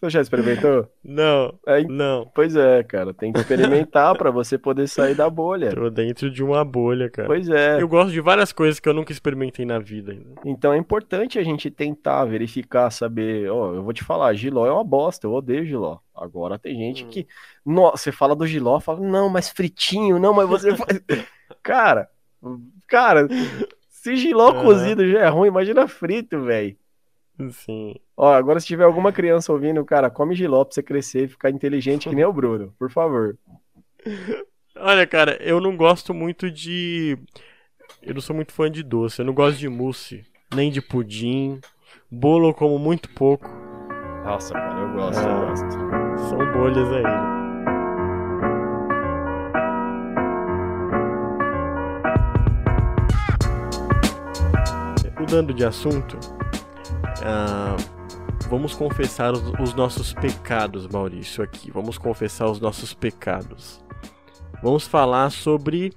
[0.00, 0.88] Você já experimentou?
[1.02, 1.58] Não.
[1.66, 2.30] É, não.
[2.34, 3.14] Pois é, cara.
[3.14, 5.74] Tem que experimentar para você poder sair da bolha.
[5.74, 7.26] Tô dentro de uma bolha, cara.
[7.26, 7.80] Pois é.
[7.80, 10.40] Eu gosto de várias coisas que eu nunca experimentei na vida ainda.
[10.44, 13.50] Então é importante a gente tentar verificar, saber.
[13.50, 15.26] Ó, oh, eu vou te falar, giló é uma bosta.
[15.26, 15.98] Eu odeio giló.
[16.14, 17.08] Agora tem gente hum.
[17.08, 17.26] que.
[17.64, 21.00] Nossa, você fala do giló, fala, não, mas fritinho, não, mas você faz.
[21.62, 22.08] cara,
[22.86, 23.26] cara,
[23.88, 24.62] se giló uhum.
[24.62, 26.76] cozido já é ruim, imagina frito, velho.
[27.50, 27.94] Sim.
[28.16, 31.50] Ó, agora se tiver alguma criança ouvindo, cara, come giló pra você crescer e ficar
[31.50, 33.36] inteligente que nem o Bruno, por favor.
[34.76, 37.18] Olha, cara, eu não gosto muito de.
[38.02, 39.20] Eu não sou muito fã de doce.
[39.20, 41.60] Eu não gosto de mousse, nem de pudim.
[42.10, 43.48] Bolo eu como muito pouco.
[44.24, 46.28] Nossa, cara, eu gosto, eu ah, gosto.
[46.28, 47.36] São bolhas aí.
[55.18, 56.18] Mudando de assunto,
[57.24, 57.76] ah,
[58.48, 61.70] vamos confessar os, os, nossos pecados, Maurício, aqui.
[61.70, 63.82] Vamos confessar os nossos pecados.
[64.62, 65.92] Vamos falar sobre.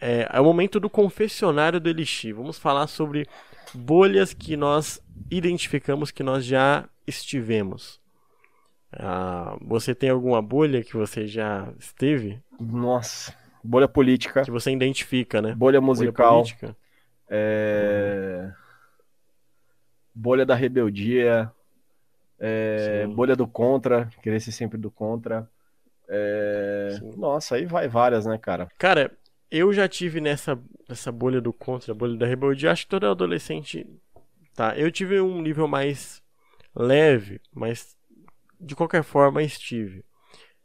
[0.00, 2.34] É, é o momento do confessionário do Elixir.
[2.34, 3.26] Vamos falar sobre
[3.74, 8.00] bolhas que nós identificamos que nós já estivemos.
[8.92, 12.42] Ah, você tem alguma bolha que você já esteve?
[12.60, 14.42] Nossa, bolha política.
[14.42, 15.54] Que você identifica, né?
[15.54, 16.32] Bolha musical.
[16.32, 16.76] Bolha política.
[17.28, 18.52] É...
[20.14, 21.50] Bolha da rebeldia.
[22.38, 23.06] É...
[23.06, 25.48] Bolha do contra, querer ser sempre do contra.
[26.08, 26.98] É...
[27.16, 28.68] Nossa, aí vai várias, né, cara?
[28.78, 29.10] Cara,
[29.50, 32.72] eu já tive nessa, nessa bolha do contra, bolha da rebeldia.
[32.72, 33.86] Acho que todo adolescente.
[34.54, 36.22] Tá, eu tive um nível mais
[36.74, 37.96] leve, mas
[38.60, 40.04] de qualquer forma estive.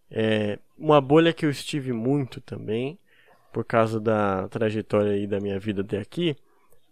[0.10, 2.97] É, uma bolha que eu estive muito também,
[3.51, 6.36] por causa da trajetória aí da minha vida até aqui,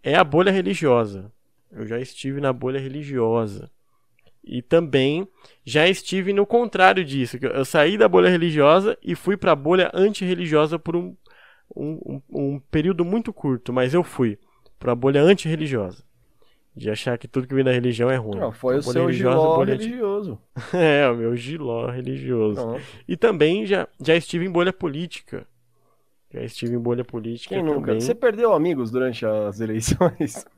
[0.02, 1.32] é a bolha religiosa.
[1.72, 3.70] Eu já estive na bolha religiosa.
[4.46, 5.26] E também
[5.64, 7.36] já estive no contrário disso.
[7.42, 11.16] Eu saí da bolha religiosa e fui para a bolha antirreligiosa por um,
[11.74, 14.38] um, um, período muito curto, mas eu fui
[14.78, 16.04] para a bolha antirreligiosa.
[16.76, 18.38] De achar que tudo que vem da religião é ruim.
[18.38, 20.38] Não, foi o seu giló religioso.
[20.74, 22.76] é, o meu giló religioso.
[23.08, 25.46] E também já, já estive em bolha política.
[26.32, 27.94] Já estive em bolha política Quem nunca?
[27.94, 30.44] Você perdeu amigos durante as eleições?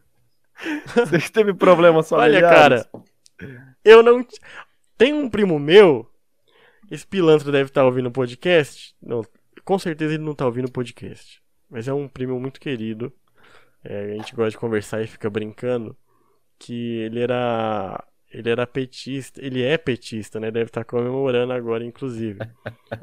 [0.94, 2.48] Você teve problemas familiares?
[2.48, 2.90] Olha, cara,
[3.84, 4.26] eu não...
[4.96, 6.10] Tem um primo meu,
[6.90, 8.94] esse pilantra deve estar ouvindo o podcast.
[9.00, 9.22] Não,
[9.64, 11.40] com certeza ele não está ouvindo o podcast.
[11.70, 13.12] Mas é um primo muito querido.
[13.84, 15.96] É, a gente gosta de conversar e fica brincando
[16.58, 20.50] que ele era ele era petista, ele é petista, né?
[20.50, 22.38] Deve estar comemorando agora, inclusive.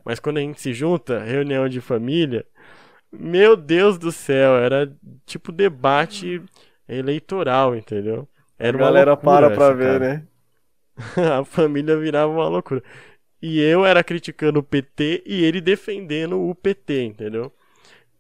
[0.04, 2.46] Mas quando a gente se junta, reunião de família,
[3.12, 4.92] meu Deus do céu, era
[5.26, 6.42] tipo debate
[6.88, 8.28] eleitoral, entendeu?
[8.58, 10.24] Era a galera para pra ver, né?
[11.40, 12.82] a família virava uma loucura.
[13.42, 17.52] E eu era criticando o PT e ele defendendo o PT, entendeu?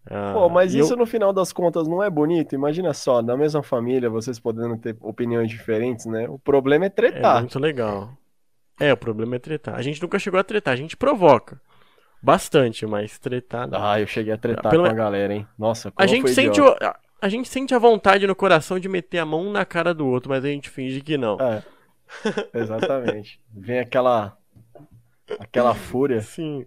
[0.10, 0.97] Ah, Pô, mas isso eu...
[0.97, 2.54] no final das contas não é bonito?
[2.54, 6.28] Imagina só, na mesma família, vocês podendo ter opiniões diferentes, né?
[6.30, 7.38] O problema é tretar.
[7.38, 8.15] É muito legal.
[8.80, 9.75] É, o problema é tretar.
[9.75, 11.60] A gente nunca chegou a tretar, a gente provoca.
[12.21, 13.67] Bastante, mas tretar.
[13.67, 13.84] Não.
[13.84, 14.84] Ah, eu cheguei a tretar Pelo...
[14.84, 15.47] com a galera, hein?
[15.58, 16.75] Nossa, como a gente sente o...
[17.21, 20.30] A gente sente a vontade no coração de meter a mão na cara do outro,
[20.30, 21.38] mas a gente finge que não.
[21.39, 21.63] É.
[22.54, 23.39] Exatamente.
[23.54, 24.38] Vem aquela.
[25.39, 26.21] aquela fúria.
[26.21, 26.65] Sim.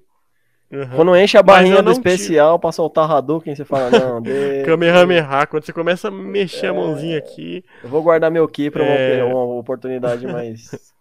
[0.71, 0.97] Uhum.
[0.97, 2.61] Quando enche a barrinha do especial tive...
[2.61, 4.65] pra soltar Hadouken, você fala, não, de...
[4.67, 6.69] Kamehameha, quando você começa a mexer é...
[6.69, 7.65] a mãozinha aqui...
[7.83, 9.25] Eu vou guardar meu Ki pra é...
[9.25, 10.93] uma, uma oportunidade mais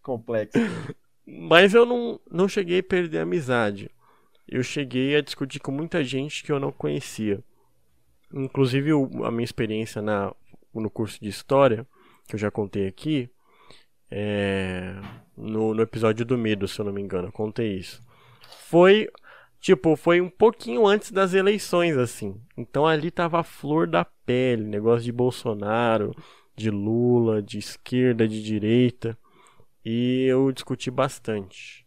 [0.00, 0.52] complexa.
[1.26, 3.90] Mas eu não, não cheguei a perder a amizade.
[4.46, 7.40] Eu cheguei a discutir com muita gente que eu não conhecia.
[8.36, 8.90] Inclusive,
[9.24, 10.32] a minha experiência na,
[10.74, 11.86] no curso de História,
[12.28, 13.30] que eu já contei aqui,
[14.10, 14.94] é,
[15.36, 18.06] no, no episódio do medo, se eu não me engano, eu contei isso
[18.66, 19.08] foi
[19.60, 22.40] tipo, foi um pouquinho antes das eleições, assim.
[22.56, 26.12] Então ali tava a flor da pele, negócio de Bolsonaro,
[26.54, 29.16] de Lula, de esquerda, de direita.
[29.84, 31.86] E eu discuti bastante.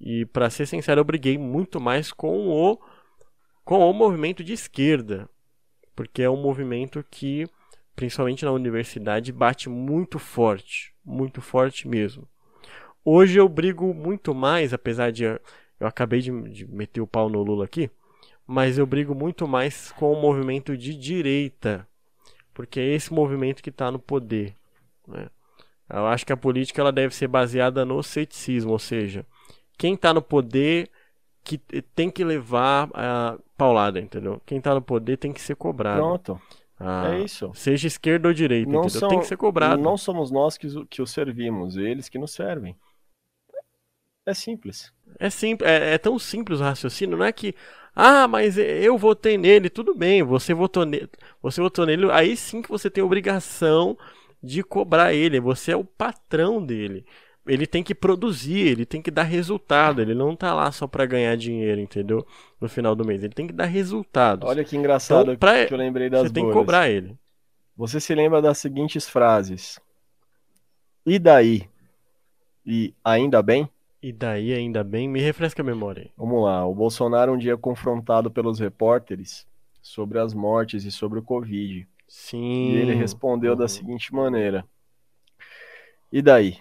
[0.00, 2.78] E para ser sincero, eu briguei muito mais com o
[3.64, 5.28] com o movimento de esquerda,
[5.94, 7.46] porque é um movimento que
[7.94, 12.26] principalmente na universidade bate muito forte, muito forte mesmo.
[13.04, 15.40] Hoje eu brigo muito mais, apesar de eu
[15.80, 17.90] acabei de, de meter o pau no Lula aqui,
[18.46, 21.86] mas eu brigo muito mais com o movimento de direita,
[22.54, 24.54] porque é esse movimento que está no poder.
[25.06, 25.28] Né?
[25.90, 29.26] Eu acho que a política ela deve ser baseada no ceticismo, ou seja,
[29.76, 30.88] quem está no poder
[31.44, 31.58] que
[31.94, 34.40] tem que levar a paulada, entendeu?
[34.46, 36.00] Quem está no poder tem que ser cobrado.
[36.00, 36.40] Pronto.
[36.78, 37.50] Ah, é isso.
[37.54, 39.80] Seja esquerda ou direita, não são, tem que ser cobrado.
[39.80, 42.76] Não somos nós que, que os servimos, eles que nos servem.
[44.26, 44.92] É simples.
[45.18, 47.54] É, simples, é, é tão simples o raciocínio, não é que
[47.94, 51.10] ah, mas eu votei nele, tudo bem, você votou nele,
[51.42, 53.98] você votou nele, aí sim que você tem obrigação
[54.42, 57.04] de cobrar ele, você é o patrão dele.
[57.46, 61.04] Ele tem que produzir, ele tem que dar resultado, ele não tá lá só para
[61.04, 62.24] ganhar dinheiro, entendeu?
[62.60, 64.48] No final do mês, ele tem que dar resultados.
[64.48, 67.18] Olha que engraçado então, pra, que eu lembrei das Você tem que cobrar ele.
[67.76, 69.80] Você se lembra das seguintes frases:
[71.04, 71.68] E daí?
[72.64, 73.68] E ainda bem?
[74.00, 76.10] E daí, ainda bem, me refresca a memória.
[76.16, 76.66] Vamos lá.
[76.66, 79.46] O Bolsonaro, um dia confrontado pelos repórteres
[79.80, 81.86] sobre as mortes e sobre o Covid.
[82.08, 82.72] Sim.
[82.72, 83.58] E ele respondeu uhum.
[83.58, 84.64] da seguinte maneira:
[86.12, 86.58] E daí?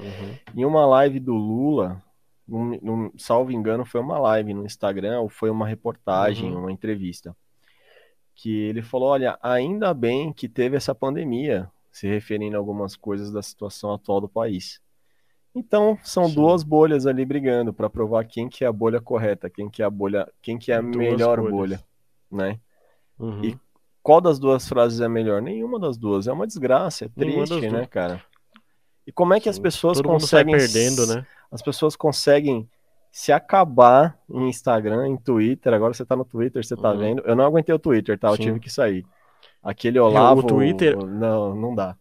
[0.00, 0.34] Uhum.
[0.54, 2.02] Em uma live do Lula,
[2.46, 6.60] num, num, salvo engano, foi uma live no Instagram ou foi uma reportagem, uhum.
[6.60, 7.36] uma entrevista,
[8.34, 13.30] que ele falou: Olha, ainda bem que teve essa pandemia, se referindo a algumas coisas
[13.30, 14.80] da situação atual do país.
[15.54, 16.34] Então, são Sim.
[16.34, 19.84] duas bolhas ali brigando para provar quem que é a bolha correta, quem que é
[19.84, 21.50] a bolha, quem que é a Duas melhor bolhas.
[21.50, 21.84] bolha,
[22.30, 22.60] né?
[23.18, 23.44] Uhum.
[23.44, 23.58] E
[24.08, 25.42] Qual das duas frases é melhor?
[25.42, 26.26] Nenhuma das duas.
[26.26, 28.22] É uma desgraça, é triste, né, cara?
[29.08, 29.62] E como é que as Sim.
[29.62, 31.26] pessoas mundo sai conseguem perdendo, né?
[31.50, 32.68] as pessoas conseguem
[33.10, 35.72] se acabar em Instagram, em Twitter.
[35.72, 36.98] Agora você tá no Twitter, você tá Uhum.
[36.98, 37.22] vendo.
[37.24, 38.28] Eu não aguentei o Twitter, tá?
[38.28, 38.42] Eu Sim.
[38.42, 39.06] tive que sair.
[39.62, 40.42] Aquele Olavo.
[40.42, 41.96] Twitter- Não, não dá.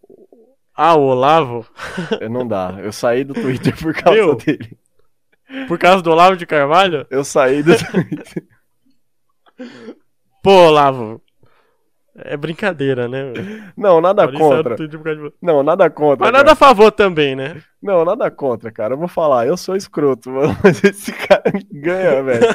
[0.76, 1.66] Ah, o Olavo,
[2.30, 2.76] Não dá.
[2.80, 4.36] Eu saí do Twitter por causa Meu.
[4.36, 4.78] dele.
[5.68, 7.08] por causa do Olavo de Carvalho?
[7.10, 8.44] Eu saí do Twitter.
[10.44, 11.22] Pô, Olavo.
[12.20, 13.32] É brincadeira, né?
[13.78, 14.76] Não, nada contra.
[14.76, 16.26] De- Não, nada contra.
[16.26, 16.38] Mas cara.
[16.40, 17.62] nada a favor também, né?
[17.82, 18.96] Não, nada contra, cara.
[18.96, 20.32] Eu vou falar, eu sou escroto,
[20.64, 22.48] mas esse cara me ganha, velho.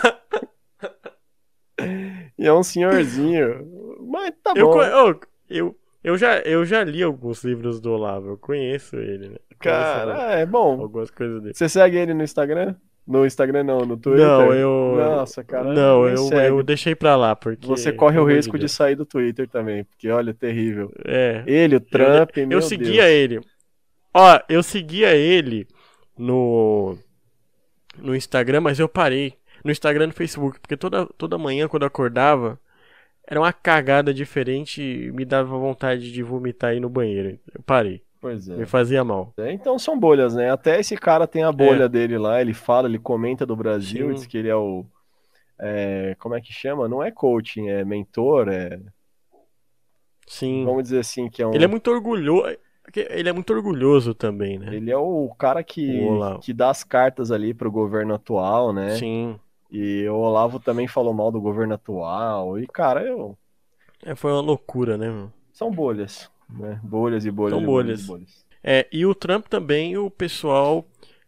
[2.38, 3.66] E é um senhorzinho.
[4.10, 4.82] Mas tá Eu, bom.
[4.82, 9.36] eu, eu, eu, já, eu já li alguns livros do Olavo, eu conheço ele, né?
[9.62, 10.80] Conheço Cara, é bom.
[10.80, 11.54] algumas coisas dele.
[11.54, 12.74] Você segue ele no Instagram?
[13.07, 14.24] No Instagram não, no Twitter?
[14.24, 14.96] Não, eu.
[14.96, 15.72] Nossa, cara.
[15.72, 16.48] Não, nem eu, segue.
[16.48, 17.66] eu deixei pra lá, porque.
[17.66, 20.92] Você corre o risco de sair do Twitter também, porque olha, terrível.
[21.05, 21.42] É.
[21.46, 23.07] Ele, o Trump, eu meu seguia Deus.
[23.07, 23.40] ele.
[24.14, 25.66] Ó, eu seguia ele
[26.16, 26.96] no
[27.98, 29.34] no Instagram, mas eu parei.
[29.64, 32.59] No Instagram e no Facebook, porque toda, toda manhã quando eu acordava,
[33.26, 37.38] era uma cagada diferente e me dava vontade de vomitar aí no banheiro.
[37.55, 38.03] Eu parei.
[38.22, 38.54] Pois é.
[38.54, 39.34] Me fazia mal.
[39.36, 40.48] É, Então são bolhas, né?
[40.48, 44.08] Até esse cara tem a bolha dele lá, ele fala, ele comenta do Brasil, É.
[44.10, 44.14] Sim.
[44.14, 44.86] diz que ele é o.
[45.58, 46.88] é, como é que chama?
[46.88, 48.80] Não é coaching, é mentor, é.
[50.24, 50.64] Sim.
[50.64, 51.52] Vamos dizer assim, que é um.
[51.52, 52.56] Ele é muito orgulhoso.
[52.94, 54.74] Ele é muito orgulhoso também, né?
[54.74, 58.96] ele é o cara que, O que dá as cartas ali pro governo atual, né?
[58.96, 59.38] Sim.
[59.70, 62.58] E o Olavo também falou mal do governo atual.
[62.58, 63.36] E, cara, eu...
[64.04, 65.32] É, foi uma loucura, né, meu?
[65.52, 66.80] são bolhas, né?
[66.82, 68.05] Bolhas e bolhas São e bolhas.
[68.05, 68.46] e bolhas.
[68.64, 70.84] É, e o Trump também, o pessoal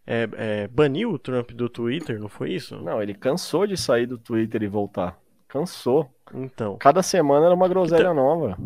[0.07, 2.77] é, é, baniu o Trump do Twitter, não foi isso?
[2.81, 5.19] Não, ele cansou de sair do Twitter e voltar.
[5.49, 6.09] Cansou.
[6.33, 8.57] Então, Cada semana era uma groselha nova.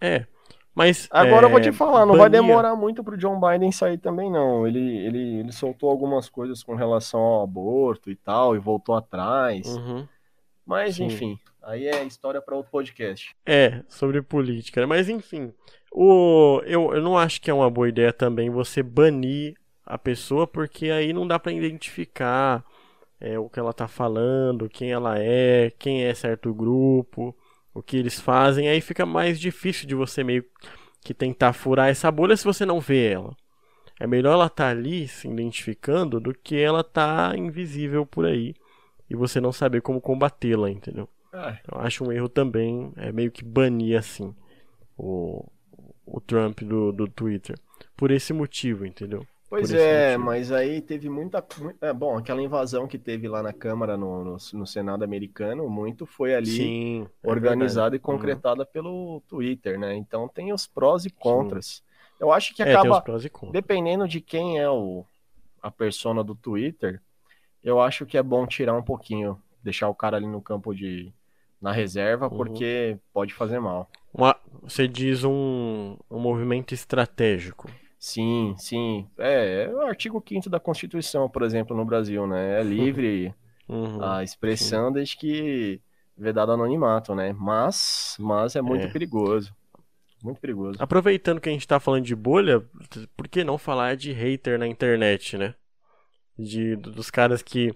[0.00, 0.26] é.
[0.74, 1.08] Mas.
[1.10, 3.98] Agora eu vou é, te falar, não vai bania- demorar muito pro John Biden sair
[3.98, 4.64] também, não.
[4.64, 9.66] Ele, ele, ele soltou algumas coisas com relação ao aborto e tal, e voltou atrás.
[9.66, 10.06] Uhum.
[10.64, 11.06] Mas, Sim.
[11.06, 13.34] enfim, aí é história para outro podcast.
[13.44, 14.80] É, sobre política.
[14.80, 14.86] né?
[14.86, 15.52] Mas enfim,
[15.92, 19.54] o, eu, eu não acho que é uma boa ideia também você banir
[19.84, 22.64] a pessoa, porque aí não dá pra identificar
[23.20, 27.34] é, o que ela tá falando, quem ela é, quem é certo grupo,
[27.72, 28.68] o que eles fazem.
[28.68, 30.44] Aí fica mais difícil de você meio
[31.02, 33.34] que tentar furar essa bolha se você não vê ela.
[34.00, 38.54] É melhor ela estar ali se identificando do que ela tá invisível por aí
[39.10, 41.08] e você não saber como combatê-la, entendeu?
[41.70, 44.34] Eu acho um erro também, é meio que banir assim
[44.98, 45.46] o,
[46.06, 47.58] o Trump do, do Twitter.
[47.96, 49.26] Por esse motivo, entendeu?
[49.48, 50.18] Pois é, motivo.
[50.18, 51.40] mas aí teve muita.
[51.56, 55.68] mu- é, bom, aquela invasão que teve lá na Câmara, no, no, no Senado americano,
[55.70, 57.08] muito foi ali Sim.
[57.22, 58.02] é organizada e verdade.
[58.08, 58.42] Uhum.
[58.42, 59.94] concretada pelo Twitter, né?
[59.96, 61.82] Então tem os prós e contras.
[62.20, 63.52] Eu acho que É, acaba, e contras.
[63.52, 65.04] dependendo de quem é o,
[65.62, 67.02] a persona do Twitter,
[67.62, 71.12] eu acho que é bom tirar um pouquinho, deixar o cara ali no campo de.
[71.60, 72.36] Na reserva, Uhum.
[72.36, 73.88] porque pode fazer mal.
[74.12, 77.70] Uma- você diz um, um movimento estratégico.
[77.98, 79.08] Sim, sim.
[79.18, 82.60] É, é o artigo 5 da Constituição, por exemplo, no Brasil, né?
[82.60, 83.34] É livre
[83.68, 84.02] Uhum.
[84.02, 85.80] a expressão desde que
[86.16, 87.32] vedado anonimato, né?
[87.32, 88.90] Mas, mas é muito É.
[88.90, 89.54] perigoso.
[90.22, 90.78] Muito perigoso.
[90.82, 92.64] Aproveitando que a gente tá falando de bolha,
[93.16, 95.54] por que não falar de hater na internet, né?
[96.38, 97.72] De, dos caras que.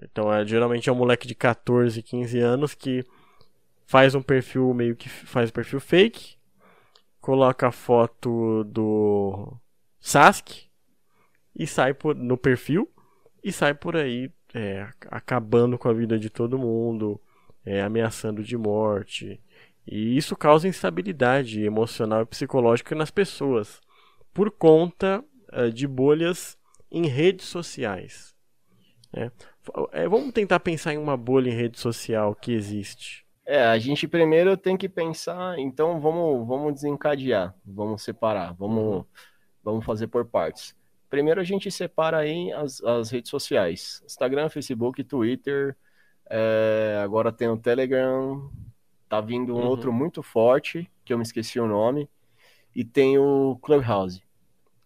[0.00, 3.04] Então, é, geralmente é um moleque de 14, 15 anos que
[3.86, 6.36] faz um perfil meio que faz um perfil fake,
[7.20, 9.52] coloca a foto do
[10.00, 10.70] Sasuke
[11.54, 12.90] e sai por, no perfil
[13.44, 17.20] e sai por aí é, acabando com a vida de todo mundo,
[17.64, 19.40] é, ameaçando de morte.
[19.86, 23.80] E isso causa instabilidade emocional e psicológica nas pessoas
[24.32, 26.56] por conta eh, de bolhas
[26.90, 28.34] em redes sociais.
[29.12, 29.30] né?
[29.92, 33.24] Eh, vamos tentar pensar em uma bolha em rede social que existe.
[33.44, 39.04] É, a gente primeiro tem que pensar, então vamos, vamos desencadear, vamos separar, vamos, Uhum.
[39.62, 40.76] vamos fazer por partes.
[41.10, 45.76] Primeiro a gente separa aí as, as redes sociais, Instagram, Facebook, Twitter,
[46.30, 48.50] é, agora tem o Telegram,
[49.08, 49.66] tá vindo um Uhum.
[49.68, 52.08] outro muito forte, que eu me esqueci o nome,
[52.74, 54.22] e tem o Clubhouse.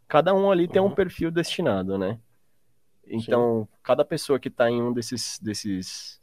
[0.08, 0.94] Cada um ali tem um Uhum.
[0.94, 2.18] perfil destinado, né?
[3.08, 6.20] Então, cada pessoa que tá em um desses, desses,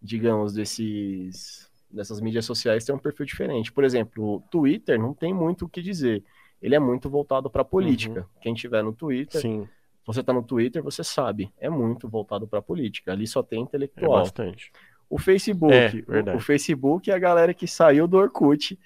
[0.00, 3.72] digamos, desses, dessas mídias sociais tem um perfil diferente.
[3.72, 6.22] Por exemplo, o Twitter não tem muito o que dizer.
[6.62, 8.26] Ele é muito voltado para política.
[8.40, 9.68] Quem tiver no Twitter Sim.
[10.06, 13.12] Você tá no Twitter, você sabe, é muito voltado pra política.
[13.12, 14.18] Ali só tem É intelectual.
[14.20, 14.72] bastante.
[15.08, 18.78] o Facebook, É, o- o, Facebook é a galera que saiu do Orkut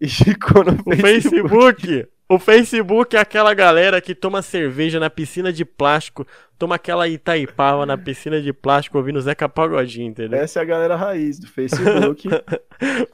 [0.00, 0.08] e
[0.58, 5.64] ficou no O Facebook, o Facebook é aquela galera que toma cerveja na piscina de
[5.64, 6.26] plástico,
[6.58, 10.38] toma aquela Itaipava na piscina de plástico ouvindo Zeca Pagodinho, entendeu?
[10.38, 12.28] Essa é a galera raiz do Facebook.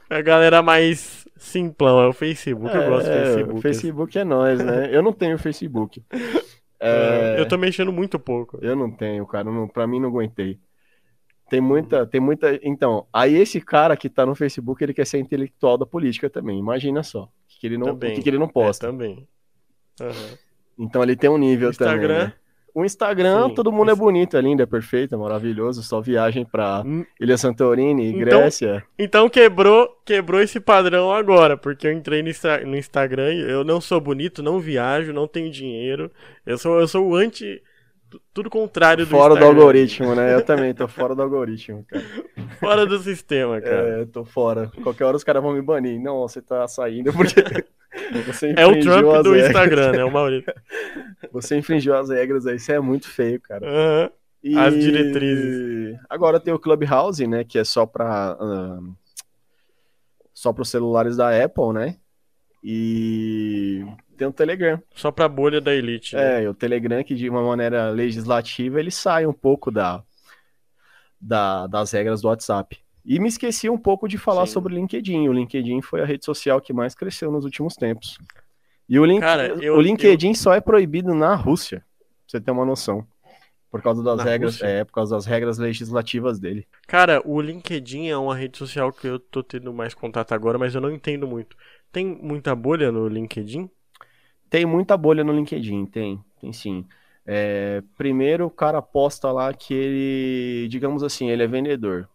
[0.09, 3.57] É a galera mais simplão, é o Facebook, eu gosto do É, Facebook.
[3.57, 4.89] O Facebook é nós, né?
[4.91, 6.03] Eu não tenho Facebook.
[6.77, 8.59] É, É, Eu tô mexendo muito pouco.
[8.61, 9.45] Eu não tenho, cara.
[9.45, 10.59] Não, pra mim não aguentei.
[11.49, 12.59] Tem muita, tem muita.
[12.61, 16.59] Então, aí esse cara que tá no Facebook, ele quer ser intelectual da política também.
[16.59, 17.29] Imagina só.
[17.55, 18.15] O que, que ele não, o Também.
[18.15, 18.87] que, que ele não É, posta.
[18.87, 19.27] também.
[20.01, 20.37] Aham.
[20.77, 22.07] Então ele tem um nível Instagram?
[22.15, 22.27] também.
[22.27, 22.33] né?
[22.73, 23.55] O Instagram, Sim.
[23.55, 25.81] todo mundo é bonito, é lindo, é perfeito, é maravilhoso.
[25.81, 28.83] Só viagem pra Hum, Ilha Santorini, Então- Grécia.
[28.99, 33.63] Então quebrou, quebrou esse padrão agora, porque eu entrei no, Insta- no Instagram, e eu
[33.63, 36.11] não sou bonito, não viajo, não tenho dinheiro.
[36.45, 37.63] Eu sou, eu sou o anti.
[38.17, 39.59] Tu- Tudo contrário do Fora do Instagram.
[39.59, 40.33] algoritmo, né?
[40.33, 42.03] Eu também tô fora do algoritmo, cara.
[42.59, 44.01] Fora do sistema, cara.
[44.01, 44.71] É, tô fora.
[44.81, 45.99] Qualquer hora os caras vão me banir.
[46.01, 47.35] Não, você tá saindo porque
[48.25, 49.49] você É, o Trump as do regras.
[49.49, 50.03] Instagram, né?
[50.05, 50.53] O Maurício.
[51.33, 53.67] Você infringiu as regras aí, isso é muito feio, cara.
[53.67, 54.09] Aham.
[54.41, 55.97] E- As diretrizes.
[56.09, 57.43] Agora tem o Clubhouse, né?
[57.43, 58.37] Que é só pra.
[58.39, 58.93] ahn,
[60.33, 61.97] só para os celulares da Apple, né?
[62.63, 63.83] E
[64.15, 64.81] tem o Telegram.
[64.95, 66.15] Só pra bolha da elite.
[66.15, 66.43] Né?
[66.43, 70.03] É, o Telegram, que de uma maneira legislativa, ele sai um pouco da,
[71.19, 72.77] da- das regras do WhatsApp.
[73.03, 74.53] E me esqueci um pouco de falar Sim.
[74.53, 75.27] sobre o LinkedIn.
[75.29, 78.17] O LinkedIn foi a rede social que mais cresceu nos últimos tempos.
[78.89, 81.87] E o, link, Cara, eu- o LinkedIn só é proibido na Rússia, pra
[82.27, 83.05] você ter uma noção.
[83.69, 84.65] Por causa das Na regras, Rússia?
[84.67, 86.65] é, por causa das regras legislativas dele.
[86.87, 90.73] Cara, o LinkedIn é uma rede social que eu tô tendo mais contato agora, mas
[90.73, 91.57] eu não entendo muito.
[91.91, 93.69] Tem muita bolha no LinkedIn?
[94.49, 96.85] Tem muita bolha no LinkedIn, tem, tem sim.
[97.25, 102.07] É, primeiro o cara posta lá que ele, digamos assim, ele é vendedor.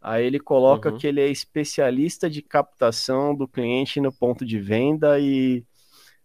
[0.00, 0.98] Aí ele coloca Uhum.
[0.98, 5.64] que ele é especialista de captação do cliente no ponto de venda e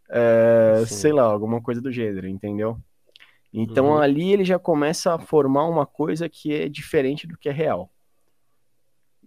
[0.10, 2.78] é, sei lá, alguma coisa do gênero, entendeu?
[3.54, 4.00] Então Uhum.
[4.00, 7.92] ali ele já começa a formar uma coisa que é diferente do que é real.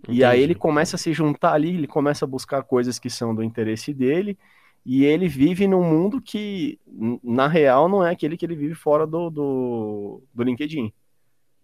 [0.08, 0.42] E aí Entendi.
[0.42, 3.94] ele começa a se juntar ali, ele começa a buscar coisas que são do interesse
[3.94, 4.38] dele,
[4.84, 6.78] e ele vive num mundo que,
[7.22, 10.92] na real, não é aquele que ele vive fora do, do, do LinkedIn.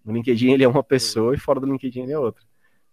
[0.05, 2.43] No LinkedIn ele é uma pessoa e fora do LinkedIn ele é outra.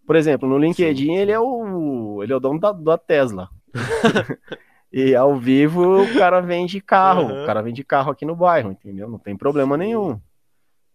[0.05, 3.49] Por exemplo, no LinkedIn Sim, ele é o ele é o dono da, da Tesla.
[4.91, 7.43] e ao vivo o cara vende carro, Uhum.
[7.43, 9.09] o cara vende carro aqui no bairro, entendeu?
[9.09, 10.19] Não tem problema nenhum.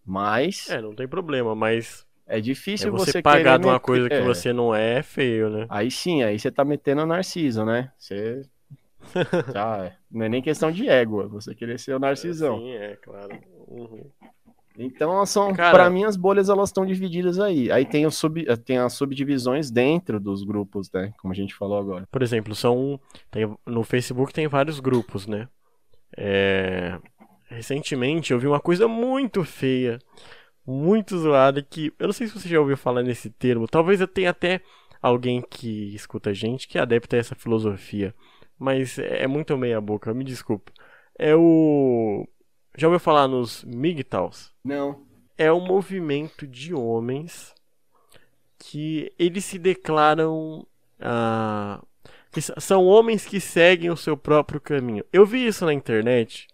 [0.04, 3.84] Mas É, não tem problema, mas é é difícil você, você pagar de uma meter-
[3.84, 4.22] coisa que é.
[4.22, 5.66] você não é, é feio, né?
[5.68, 7.92] Aí sim, aí você tá metendo a Narciso, né?
[7.98, 8.42] Você.
[9.52, 9.96] Já, é.
[10.10, 12.58] não é nem questão de égua, você querer ser o Narcisão.
[12.58, 13.38] Sim, é, claro.
[13.68, 14.10] Uhum.
[14.78, 17.70] Então, são, Cara- para mim, as bolhas elas estão divididas aí.
[17.70, 21.12] Aí tem, o sub, tem as subdivisões dentro dos grupos, né?
[21.20, 22.08] Como a gente falou agora.
[22.10, 22.98] Por exemplo, são.
[23.30, 25.48] tem- no Facebook tem vários grupos, né?
[26.16, 26.98] É,
[27.46, 29.98] recentemente eu vi uma coisa muito feia,
[30.66, 31.92] muito zoada, que.
[31.98, 33.66] Eu não sei se você já ouviu falar nesse termo.
[33.68, 34.60] Talvez eu tenha até
[35.02, 38.14] alguém que escuta a gente que é adepta a essa filosofia.
[38.60, 40.70] Mas é muito meia boca, me desculpa.
[41.18, 42.28] É o.
[42.76, 44.52] Já ouviu falar nos MGTOWs?
[44.64, 45.06] Não.
[45.38, 47.54] é um movimento de homens
[48.58, 50.66] que eles se declaram
[51.00, 51.82] ah,
[52.30, 55.04] que são homens que seguem o seu próprio caminho.
[55.12, 56.46] Eu vi isso na internet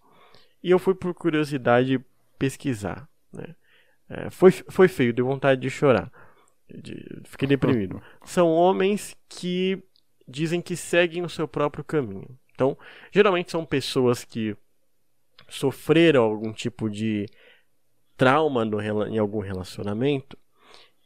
[0.62, 2.00] e eu fui por curiosidade
[2.38, 3.08] pesquisar.
[3.32, 3.54] Né?
[4.08, 6.10] É, foi, foi feio, deu vontade de chorar.
[6.68, 8.00] De- fiquei deprimido.
[8.24, 9.82] São homens que
[10.26, 12.38] dizem que seguem o seu próprio caminho.
[12.54, 12.76] Então,
[13.12, 14.56] geralmente são pessoas que
[15.48, 17.26] sofreram algum tipo de
[18.16, 20.36] trauma no em algum relacionamento.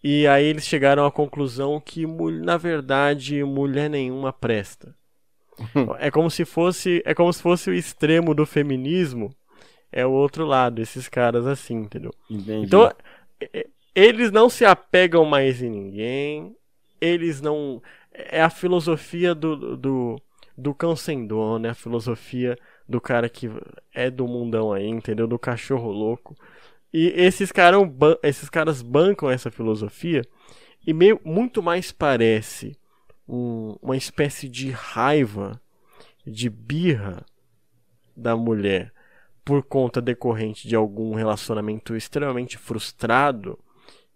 [0.03, 4.95] E aí eles chegaram à conclusão que, na verdade, mulher nenhuma presta.
[5.99, 9.35] é como se fosse, é como se fosse o extremo do feminismo,
[9.93, 12.13] é o outro lado, esses caras assim, entendeu?
[12.31, 12.67] Entendi.
[12.67, 12.91] Então,
[13.95, 16.57] eles não se apegam mais em ninguém,
[17.01, 17.83] eles não.
[18.29, 20.23] É a filosofia do, do,
[20.57, 22.57] do cão sem dono, é a filosofia
[22.89, 23.49] do cara que
[23.95, 25.27] é do mundão aí, entendeu?
[25.27, 26.37] Do cachorro louco.
[26.93, 27.81] E esses, caras
[28.23, 30.23] esses caras bancam essa filosofia
[30.87, 32.77] e meio, muito mais parece
[33.29, 35.61] um- uma espécie de raiva,
[36.27, 37.25] de birra
[38.17, 38.93] da mulher
[39.45, 43.59] por conta decorrente de algum relacionamento extremamente frustrado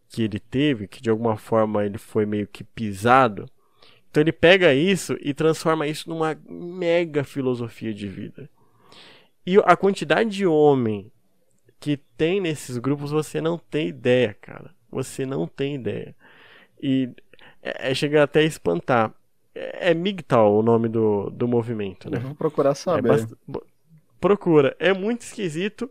[0.09, 3.47] que ele teve, que de alguma forma ele foi meio que pisado.
[4.15, 8.49] Então ele pega isso e transforma isso numa mega filosofia de vida.
[9.45, 11.11] E a quantidade de homem
[11.81, 14.71] que tem nesses grupos, você não tem ideia, cara.
[14.89, 16.15] Você não tem ideia.
[16.81, 17.11] E
[17.61, 19.13] é, é chega até a espantar.
[19.53, 22.21] É, é MGTOW o nome do, do movimento, né?
[22.21, 23.09] Vou procurar É saber.
[23.09, 23.67] bast- bo-
[24.21, 24.77] Procura.
[24.79, 25.91] É muito esquisito.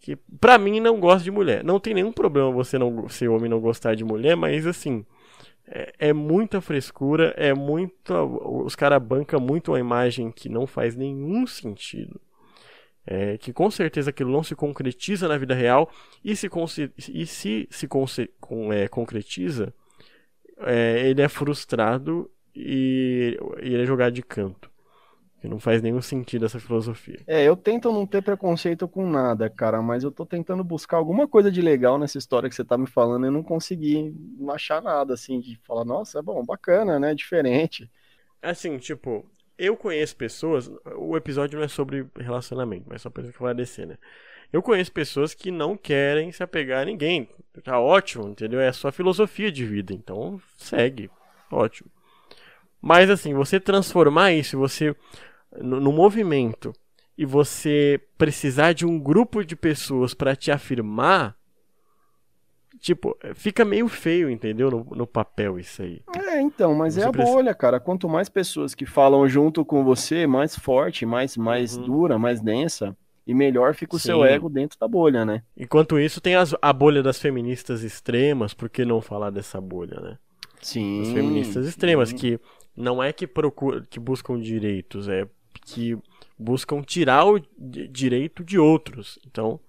[0.00, 1.64] Que, pra mim, não gosta de mulher.
[1.64, 5.04] Não tem nenhum problema você não ser homem não gostar de mulher, mas assim.
[5.68, 8.12] É, é muita frescura, é muito.
[8.64, 12.20] Os caras bancam muito uma imagem que não faz nenhum sentido.
[13.06, 15.90] É, que com certeza aquilo não se concretiza na vida real.
[16.24, 16.48] E se,
[17.08, 17.88] e se se
[18.40, 19.72] com- é, concretiza,
[20.60, 24.70] é, ele é frustrado e, e ele é jogado de canto.
[25.40, 27.20] Que não faz nenhum sentido essa filosofia.
[27.26, 31.28] É, eu tento não ter preconceito com nada, cara, mas eu tô tentando buscar alguma
[31.28, 34.14] coisa de legal nessa história que você tá me falando e não consegui
[34.48, 37.90] achar nada, assim, de falar, nossa, é bom, bacana, né, diferente.
[38.40, 39.28] Assim, tipo,
[39.58, 40.70] eu conheço pessoas.
[40.96, 43.96] O episódio não é sobre relacionamento, mas só pra esclarecer, né?
[44.52, 47.28] Eu conheço pessoas que não querem se apegar a ninguém.
[47.64, 48.60] Tá ótimo, entendeu?
[48.60, 51.10] É a sua filosofia de vida, então segue.
[51.50, 51.90] Ótimo.
[52.80, 54.94] Mas assim, você transformar isso, você
[55.60, 56.72] no, no movimento
[57.18, 61.34] e você precisar de um grupo de pessoas pra te afirmar,
[62.78, 64.70] tipo, fica meio feio, entendeu?
[64.70, 66.00] No, no papel isso aí.
[66.14, 67.80] É, então, mas Você é a precisa- bolha, cara.
[67.80, 71.84] Quanto mais pessoas que falam junto com você, mais forte, mais, mais Uhum.
[71.84, 72.96] dura, mais densa,
[73.26, 74.28] e melhor fica o seu Sim.
[74.28, 75.42] ego dentro da bolha, né?
[75.56, 79.98] Enquanto isso, tem as- a bolha das feministas extremas, por que não falar dessa bolha,
[80.00, 80.18] né?
[80.60, 81.00] Sim.
[81.02, 82.16] As feministas extremas, sim.
[82.16, 82.40] que
[82.76, 85.26] não é que procuram, que buscam direitos, é
[85.64, 85.96] que
[86.38, 89.18] buscam tirar o di- direito de outros.
[89.26, 89.60] Então,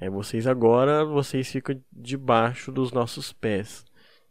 [0.00, 3.84] é vocês agora, vocês ficam debaixo dos nossos pés.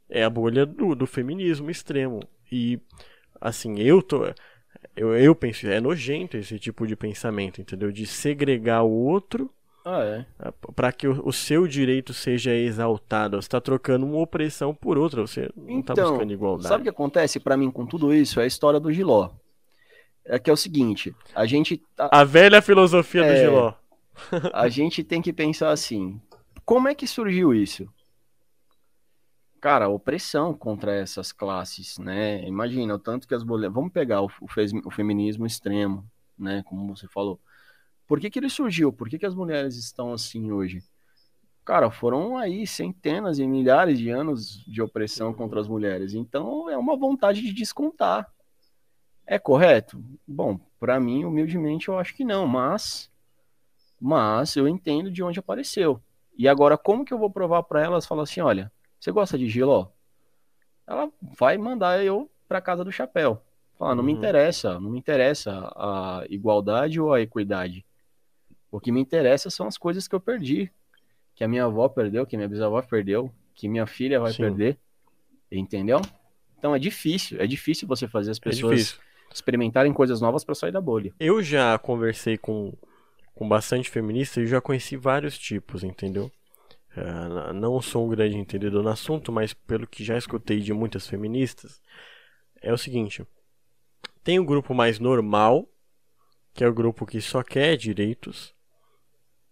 [0.10, 2.22] É a bolha do, do feminismo extremo.
[2.52, 2.80] E,
[3.40, 4.26] assim, eu tô.
[4.96, 7.92] Eu, eu penso, é nojento esse tipo de pensamento, entendeu?
[7.92, 9.50] De segregar o outro
[9.84, 10.26] Ah, é.
[10.76, 13.42] para que o, o seu direito seja exaltado.
[13.42, 16.68] Você está trocando uma opressão por outra, você não está Então, buscando igualdade.
[16.68, 18.40] Sabe o que acontece pra mim com tudo isso?
[18.40, 19.30] É a história do Giló.
[20.24, 23.38] É que é o seguinte, a gente tá- A velha filosofia do É.
[23.44, 23.74] Giló.
[24.54, 26.22] a gente tem que pensar assim:
[26.64, 27.90] como é que surgiu isso?
[29.60, 32.44] Cara, a opressão contra essas classes, né?
[32.48, 33.74] Imagina o tanto que as mulheres.
[33.74, 36.04] Vamos pegar o, o fez- o feminismo extremo,
[36.38, 36.64] né?
[36.66, 37.40] Como você falou.
[38.12, 38.92] Por que, que ele surgiu?
[38.92, 40.84] Por que, que as mulheres estão assim hoje?
[41.64, 46.14] Cara, foram aí centenas e milhares de anos de opressão contra as mulheres.
[46.14, 48.30] Então é uma vontade de descontar.
[49.26, 50.04] É correto?
[50.28, 53.10] Bom, pra mim, humildemente, eu acho que não, mas
[53.98, 56.04] mas eu entendo de onde apareceu.
[56.38, 58.06] E agora, como que eu vou provar para elas?
[58.06, 59.88] Falar assim, olha, você gosta de Giló?
[60.86, 61.10] Ela
[61.40, 63.42] vai mandar eu para casa do chapéu.
[63.80, 64.18] Falar, não me Uhum.
[64.18, 67.86] interessa, não me interessa a igualdade ou a equidade.
[68.72, 70.72] O que me interessa são as coisas que eu perdi,
[71.36, 74.44] que a minha avó perdeu, que a minha bisavó perdeu, que minha filha vai Sim.
[74.44, 74.78] perder.
[75.52, 76.00] Entendeu?
[76.58, 79.00] Então é difícil, é difícil você fazer as É pessoas difícil.
[79.34, 81.14] experimentarem coisas novas para sair da bolha.
[81.20, 82.72] Eu já conversei com,
[83.36, 86.32] com bastante feminista e já conheci vários tipos, entendeu?
[86.96, 91.08] É, não sou um grande entendedor no assunto, mas pelo que já escutei de muitas
[91.08, 91.82] feministas,
[92.62, 93.26] é o seguinte:
[94.24, 95.68] tem o grupo mais normal,
[96.54, 98.54] que é o grupo que só quer direitos,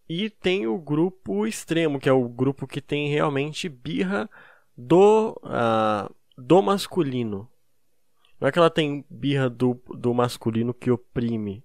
[0.09, 4.27] e tem o grupo extremo, que é o grupo que tem realmente birra
[4.75, 7.47] do, ah, do masculino.
[8.41, 11.63] Não é que ela tem birra do, do masculino que oprime,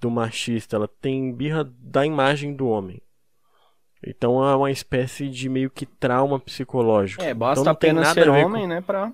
[0.00, 3.02] do machista, ela tem birra da imagem do homem.
[4.04, 7.22] Então é uma espécie de meio que trauma psicológico.
[7.22, 9.12] É, basta Então não tem apenas nada ser a ver homem, né, pra...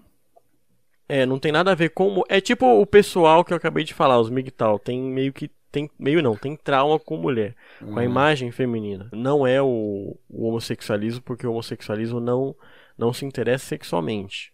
[1.09, 2.23] É, não tem nada a ver com.
[2.29, 4.79] É tipo o pessoal que eu acabei de falar, os MGTOW.
[4.79, 5.51] Tem meio que.
[5.71, 8.03] Tem, meio não, tem trauma com mulher, com a Uhum.
[8.03, 9.09] imagem feminina.
[9.13, 12.57] Não é o, o homossexualismo, porque o homossexualismo não,
[12.97, 14.53] não se interessa sexualmente.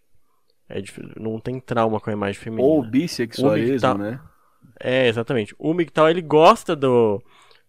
[0.69, 0.83] É,
[1.21, 2.69] não tem trauma com a imagem feminina.
[2.69, 4.21] Ou bissexualismo, migtal- né?
[4.81, 5.55] É, exatamente.
[5.59, 7.23] O MGTOW ele gosta do,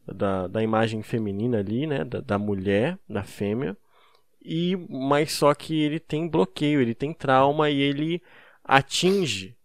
[0.08, 2.04] da, da imagem feminina ali, né?
[2.04, 3.78] Da, da mulher, da fêmea.
[4.44, 8.22] E, mas só que ele tem bloqueio, ele tem trauma e ele
[8.64, 9.56] atinge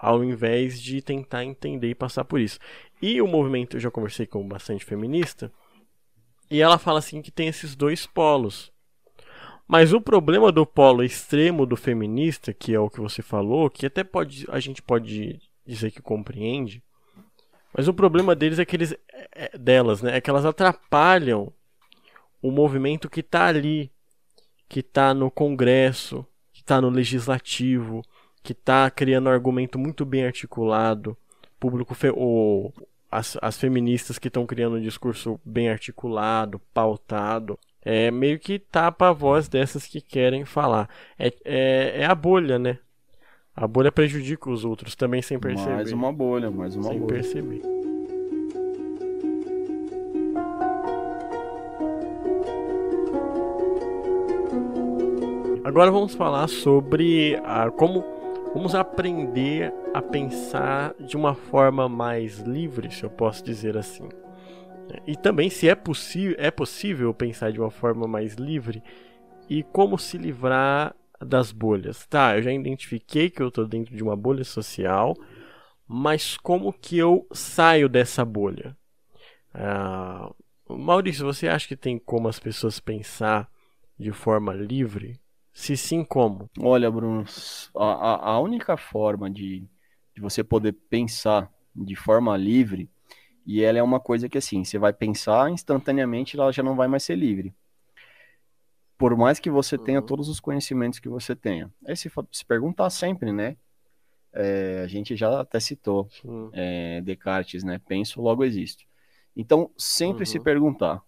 [0.00, 2.58] ao invés de tentar entender e passar por isso.
[3.02, 5.52] E o movimento, eu já conversei com bastante feminista,
[6.50, 8.72] e ela fala assim que tem esses dois polos.
[9.68, 13.86] Mas o problema do polo extremo do feminista, que é o que você falou, que
[13.86, 16.82] até pode a gente pode dizer que compreende,
[17.72, 21.52] mas o problema deles é que eles é- é- delas, né, é que elas atrapalham
[22.42, 23.92] o movimento que está ali,
[24.68, 28.02] que está no Congresso, que está no Legislativo,
[28.42, 31.16] que está criando um argumento muito bem articulado,
[31.58, 32.72] público fe- o,
[33.10, 39.08] as, as feministas que estão criando um discurso bem articulado, pautado, é meio que tapa
[39.08, 40.88] a voz dessas que querem falar.
[41.18, 42.78] É, é, é a bolha, né?
[43.54, 45.74] A bolha prejudica os outros também sem perceber.
[45.74, 47.14] Mais uma bolha, mais uma sem bolha.
[47.14, 47.62] perceber.
[55.64, 58.02] Agora vamos falar sobre a, como
[58.54, 64.08] vamos aprender a pensar de uma forma mais livre, se eu posso dizer assim.
[65.06, 65.76] E também se é,
[66.38, 68.82] é possível pensar de uma forma mais livre
[69.48, 72.06] e como se livrar das bolhas.
[72.06, 75.16] Tá, eu já identifiquei que eu estou dentro de uma bolha social,
[75.86, 78.76] mas como que eu saio dessa bolha?
[79.54, 80.32] Ah,
[80.68, 83.50] Maurício, você acha que tem como as pessoas pensar
[83.98, 85.20] de forma livre?
[85.52, 86.48] Se sim, como?
[86.60, 87.24] Olha, Bruno,
[87.76, 89.68] a, a única forma de,
[90.14, 92.90] de você poder pensar de forma livre,
[93.46, 96.88] e ela é uma coisa que assim, você vai pensar instantaneamente, ela já não vai
[96.88, 97.54] mais ser livre.
[98.96, 100.06] Por mais que você tenha uhum.
[100.06, 101.72] todos os conhecimentos que você tenha.
[101.86, 103.56] É se, se perguntar sempre, né?
[104.32, 106.08] É, a gente já até citou
[106.52, 107.80] é, Descartes, né?
[107.88, 108.84] Penso, logo existo.
[109.34, 110.26] Então, sempre uhum.
[110.26, 111.02] se perguntar,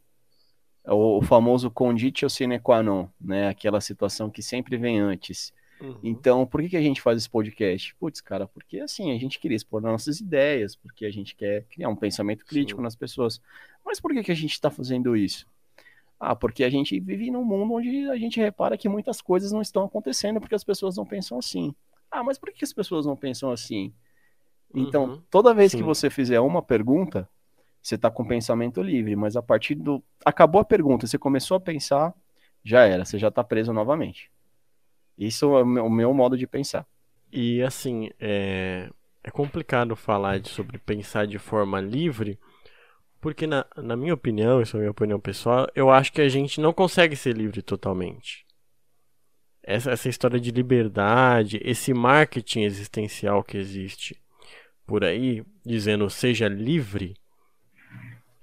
[0.86, 3.48] o, o famoso conditio sine qua non, né?
[3.48, 5.52] Aquela situação que sempre vem antes.
[5.80, 5.98] Uhum.
[6.02, 7.94] Então, por que, que a gente faz esse podcast?
[7.96, 11.88] Putz, cara, porque assim, a gente queria expor nossas ideias, porque a gente quer criar
[11.88, 12.84] um pensamento crítico Sim.
[12.84, 13.40] nas pessoas.
[13.84, 15.46] Mas por que, que a gente está fazendo isso?
[16.20, 19.60] Ah, porque a gente vive num mundo onde a gente repara que muitas coisas não
[19.60, 21.74] estão acontecendo porque as pessoas não pensam assim.
[22.08, 23.92] Ah, mas por que as pessoas não pensam assim?
[24.72, 25.22] Então, uhum.
[25.28, 25.78] toda vez Sim.
[25.78, 27.28] que você fizer uma pergunta,
[27.82, 30.02] você está com pensamento livre, mas a partir do.
[30.24, 32.14] Acabou a pergunta, você começou a pensar,
[32.62, 34.30] já era, você já está preso novamente.
[35.18, 36.86] Isso é o meu modo de pensar.
[37.32, 38.88] E assim, é,
[39.24, 42.38] é complicado falar de, sobre pensar de forma livre,
[43.20, 46.60] porque na, na minha opinião, isso é minha opinião pessoal, eu acho que a gente
[46.60, 48.46] não consegue ser livre totalmente.
[49.62, 54.20] Essa, essa história de liberdade, esse marketing existencial que existe
[54.86, 57.14] por aí, dizendo seja livre,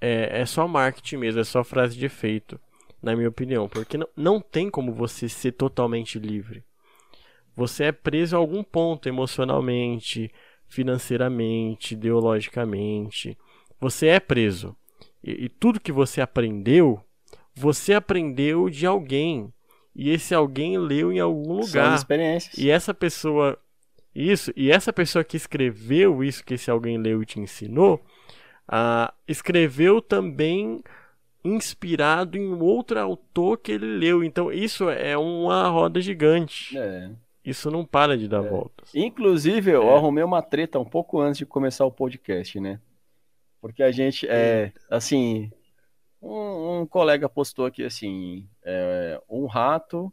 [0.00, 2.58] é, é só marketing mesmo, é só frase de efeito,
[3.02, 3.68] na minha opinião.
[3.68, 6.64] Porque não, não tem como você ser totalmente livre.
[7.54, 10.32] Você é preso a algum ponto emocionalmente,
[10.68, 13.36] financeiramente, ideologicamente.
[13.78, 14.74] Você é preso.
[15.22, 17.04] E, e tudo que você aprendeu,
[17.54, 19.52] você aprendeu de alguém.
[19.94, 21.88] E esse alguém leu em algum lugar.
[21.88, 22.56] São experiências.
[22.56, 23.58] E essa pessoa.
[24.14, 28.04] Isso, e essa pessoa que escreveu isso que esse alguém leu e te ensinou,
[28.72, 30.80] ah, escreveu também
[31.42, 34.22] inspirado em outro autor que ele leu.
[34.22, 36.78] Então isso é uma roda gigante.
[36.78, 37.10] É.
[37.44, 38.48] Isso não para de dar é.
[38.48, 38.94] voltas.
[38.94, 39.96] Inclusive, eu é.
[39.96, 42.80] arrumei uma treta um pouco antes de começar o podcast, né?
[43.60, 45.50] Porque a gente, é, assim,
[46.22, 50.12] um, um colega postou aqui assim, é, um rato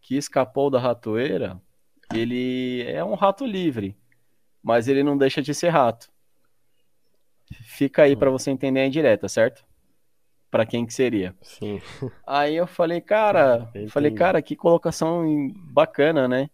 [0.00, 1.60] que escapou da ratoeira,
[2.14, 3.96] ele é um rato livre,
[4.62, 6.10] mas ele não deixa de ser rato.
[7.64, 9.64] Fica aí para você entender a indireta, certo?
[10.50, 11.34] Para quem que seria?
[11.42, 11.80] Sim.
[12.26, 15.24] Aí eu falei, cara, falei, cara, que colocação
[15.72, 16.50] bacana, né?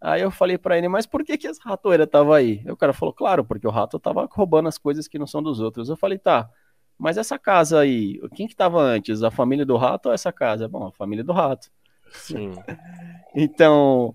[0.00, 2.60] Aí eu falei para ele, mas por que que essa ratoeira tava aí?
[2.64, 5.42] Aí o cara falou, claro, porque o rato tava roubando as coisas que não são
[5.42, 5.88] dos outros.
[5.88, 6.50] Eu falei, tá,
[6.98, 9.22] mas essa casa aí, quem que tava antes?
[9.22, 10.68] A família do rato ou essa casa?
[10.68, 11.70] Bom, a família do rato.
[12.12, 12.50] Sim.
[13.34, 14.14] então,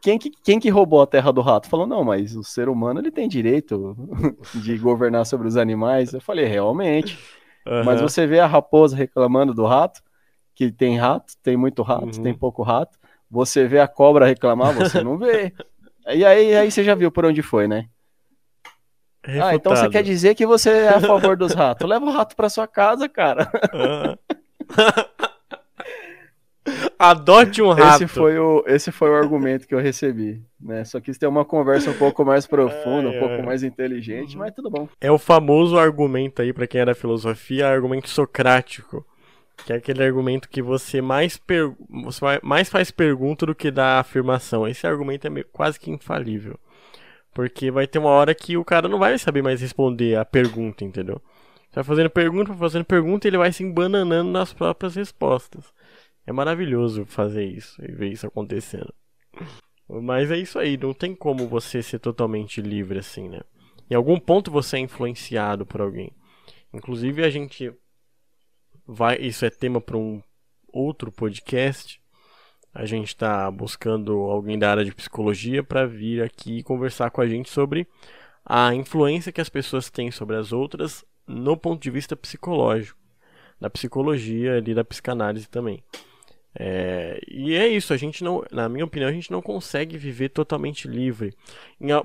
[0.00, 1.68] quem que, quem que roubou a terra do rato?
[1.68, 3.96] Falou, não, mas o ser humano ele tem direito
[4.54, 6.12] de governar sobre os animais.
[6.12, 7.18] Eu falei, realmente.
[7.66, 7.84] Uhum.
[7.84, 10.00] Mas você vê a raposa reclamando do rato,
[10.54, 12.22] que tem rato, tem muito rato, uhum.
[12.22, 12.98] tem pouco rato.
[13.30, 15.52] Você vê a cobra reclamar, você não vê.
[16.08, 17.86] E aí, aí você já viu por onde foi, né?
[19.22, 19.50] Refutado.
[19.50, 21.88] Ah, então você quer dizer que você é a favor dos ratos?
[21.88, 23.48] Leva o rato para sua casa, cara.
[23.72, 24.16] Uhum.
[27.02, 28.04] Adote um rato.
[28.04, 30.42] Esse foi o, esse foi o argumento que eu recebi.
[30.60, 30.84] Né?
[30.84, 34.68] Só quis ter uma conversa um pouco mais profunda, um pouco mais inteligente, mas tudo
[34.68, 34.86] bom.
[35.00, 39.02] É o famoso argumento aí, para quem é da filosofia, argumento socrático.
[39.64, 41.72] Que é aquele argumento que você mais, per...
[41.88, 44.68] você mais faz pergunta do que dá afirmação.
[44.68, 46.58] Esse argumento é quase que infalível.
[47.32, 50.84] Porque vai ter uma hora que o cara não vai saber mais responder a pergunta,
[50.84, 51.18] entendeu?
[51.70, 55.72] Você vai fazendo pergunta, fazendo pergunta e ele vai se embananando nas próprias respostas.
[56.26, 58.92] É maravilhoso fazer isso e ver isso acontecendo.
[59.88, 63.40] Mas é isso aí, não tem como você ser totalmente livre assim, né?
[63.90, 66.12] Em algum ponto você é influenciado por alguém.
[66.72, 67.72] Inclusive a gente
[68.86, 70.22] vai, isso é tema para um
[70.72, 72.00] outro podcast.
[72.72, 77.26] A gente está buscando alguém da área de psicologia para vir aqui conversar com a
[77.26, 77.88] gente sobre
[78.44, 82.98] a influência que as pessoas têm sobre as outras no ponto de vista psicológico,
[83.60, 85.82] da psicologia e da psicanálise também.
[86.54, 90.30] É, e é isso, a gente não, na minha opinião, a gente não consegue viver
[90.30, 91.34] totalmente livre.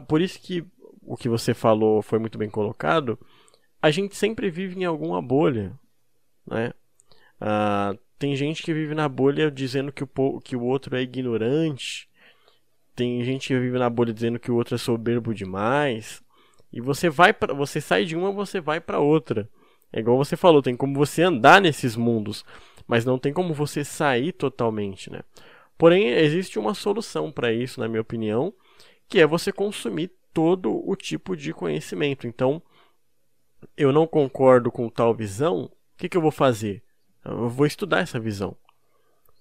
[0.07, 0.63] Por isso que
[1.01, 3.19] o que você falou foi muito bem colocado.
[3.81, 5.77] A gente sempre vive em alguma bolha,
[6.45, 6.73] né?
[7.39, 12.09] Ah, tem gente que vive na bolha dizendo que o, que o outro é ignorante.
[12.95, 16.23] Tem gente que vive na bolha dizendo que o outro é soberbo demais.
[16.71, 19.49] E você vai para, você sai de uma, você vai para outra.
[19.91, 22.43] É igual você falou, tem como você andar nesses mundos,
[22.87, 25.21] mas não tem como você sair totalmente, né?
[25.77, 28.53] Porém, existe uma solução para isso, na minha opinião,
[29.07, 32.27] que é você consumir todo o tipo de conhecimento.
[32.27, 32.61] Então,
[33.75, 36.83] eu não concordo com tal visão, o que, que eu vou fazer?
[37.23, 38.55] Eu vou estudar essa visão.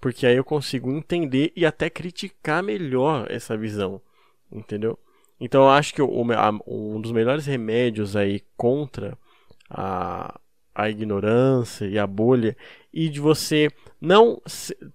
[0.01, 4.01] Porque aí eu consigo entender e até criticar melhor essa visão.
[4.51, 4.99] Entendeu?
[5.41, 9.19] Então eu acho que um dos melhores remédios aí contra
[9.69, 10.39] a,
[10.75, 12.57] a ignorância e a bolha
[12.93, 13.71] e de você
[14.01, 14.41] não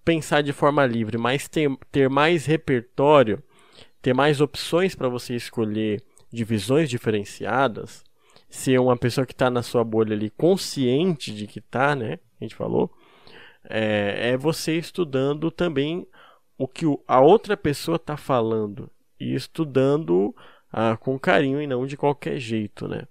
[0.03, 3.41] pensar de forma livre, mas ter, ter mais repertório,
[4.01, 8.03] ter mais opções para você escolher de visões diferenciadas,
[8.49, 12.19] ser uma pessoa que está na sua bolha ali consciente de que está, né?
[12.39, 12.91] A gente falou,
[13.69, 16.07] é, é você estudando também
[16.57, 20.35] o que a outra pessoa está falando e estudando
[20.71, 23.03] ah, com carinho e não de qualquer jeito, né?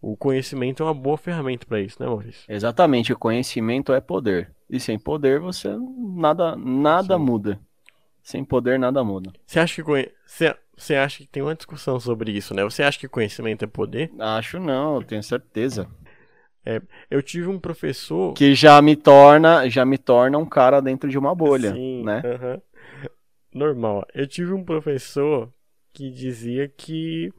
[0.00, 2.44] O conhecimento é uma boa ferramenta para isso, né, Maurício?
[2.48, 4.52] Exatamente, o conhecimento é poder.
[4.68, 5.68] E sem poder você
[6.16, 7.22] nada nada Sim.
[7.24, 7.60] muda.
[8.22, 9.32] Sem poder nada muda.
[9.46, 12.64] Você acha que você, você acha que tem uma discussão sobre isso, né?
[12.64, 14.10] Você acha que conhecimento é poder?
[14.18, 15.88] Acho não, eu tenho certeza.
[16.64, 21.08] É, eu tive um professor que já me torna, já me torna um cara dentro
[21.08, 22.18] de uma bolha, Sim, né?
[22.24, 22.62] Uh -huh.
[23.54, 24.04] Normal.
[24.12, 25.48] Eu tive um professor
[25.92, 27.32] que dizia que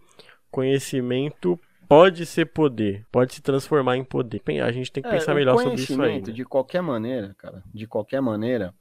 [0.50, 4.42] conhecimento pode ser poder, pode se transformar em poder.
[4.62, 6.22] A gente tem que é, pensar melhor sobre isso aí.
[6.22, 6.32] Né?
[6.32, 8.74] De qualquer maneira, cara, de qualquer maneira,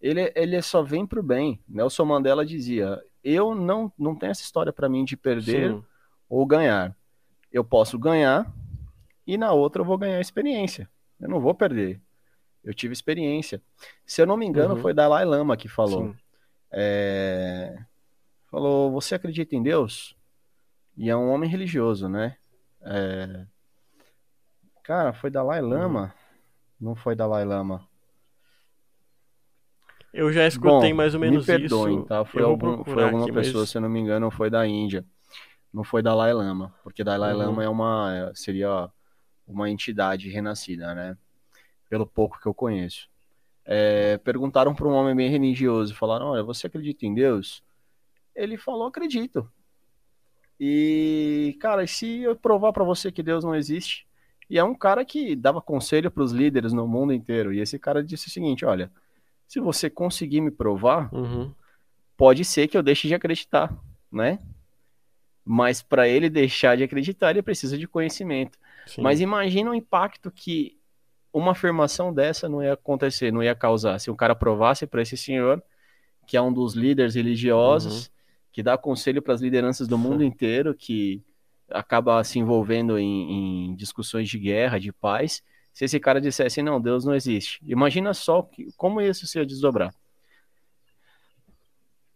[0.00, 1.60] ele, ele só vem pro bem.
[1.68, 5.84] Nelson Mandela dizia: eu não, não tenho essa história para mim de perder Sim.
[6.28, 6.96] ou ganhar.
[7.52, 8.52] Eu posso ganhar
[9.26, 10.88] e na outra eu vou ganhar experiência.
[11.20, 12.00] Eu não vou perder.
[12.64, 13.62] Eu tive experiência.
[14.04, 14.80] Se eu não me engano, uhum.
[14.80, 16.14] foi Dalai Lama que falou.
[16.70, 17.78] É...
[18.50, 20.16] Falou: Você acredita em Deus?
[20.96, 22.36] E é um homem religioso, né?
[22.84, 23.46] É...
[24.82, 26.02] Cara, foi Dalai Lama?
[26.80, 26.88] Uhum.
[26.88, 27.86] Não foi Dalai Lama.
[30.12, 32.06] Eu já escutei Bom, mais ou menos me perdoem, isso.
[32.06, 32.24] Tá?
[32.24, 33.70] Foi, algum, foi alguma aqui, pessoa, mas...
[33.70, 35.04] se eu não me engano, foi da Índia.
[35.72, 37.38] Não foi Dalai Lama, porque Dalai uhum.
[37.38, 38.90] Lama é uma seria
[39.46, 41.16] uma entidade renascida, né?
[41.88, 43.08] Pelo pouco que eu conheço.
[43.64, 47.62] É, perguntaram para um homem bem religioso, falaram: Olha, você acredita em Deus?
[48.34, 49.50] Ele falou: Acredito.
[50.64, 54.06] E, cara, se eu provar para você que Deus não existe,
[54.48, 57.80] e é um cara que dava conselho para os líderes no mundo inteiro, e esse
[57.80, 58.88] cara disse o seguinte: Olha,
[59.48, 61.52] se você conseguir me provar, uhum.
[62.16, 63.76] pode ser que eu deixe de acreditar,
[64.10, 64.38] né?
[65.44, 68.56] Mas para ele deixar de acreditar, ele precisa de conhecimento.
[68.86, 69.02] Sim.
[69.02, 70.78] Mas imagina o impacto que
[71.32, 73.98] uma afirmação dessa não ia acontecer, não ia causar.
[73.98, 75.60] Se o cara provasse para esse senhor,
[76.24, 78.11] que é um dos líderes religiosos, uhum.
[78.52, 81.22] Que dá conselho para as lideranças do mundo inteiro, que
[81.70, 85.42] acaba se envolvendo em, em, discussões de guerra, de paz,
[85.72, 87.60] se esse cara dissesse, não, Deus não existe.
[87.66, 89.94] Imagina só que, como isso se ia desdobrar.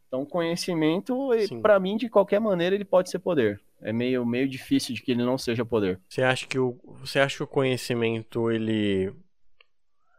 [0.09, 1.31] Então, conhecimento,
[1.63, 5.13] para mim, de qualquer maneira, ele pode ser poder é meio, meio difícil de que
[5.13, 6.01] ele não seja poder.
[6.09, 9.13] Você acha que o, você acha que o conhecimento ele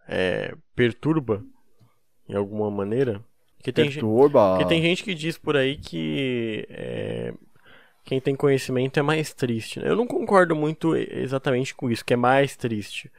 [0.07, 1.43] é, perturba
[2.27, 3.23] em alguma maneira?
[3.67, 4.51] Que tem, perturba.
[4.51, 7.33] Porque tem gente que diz por aí que é,
[8.05, 9.81] quem tem conhecimento é mais triste.
[9.81, 9.89] Né?
[9.89, 13.11] Eu não concordo muito exatamente com isso, que é mais triste.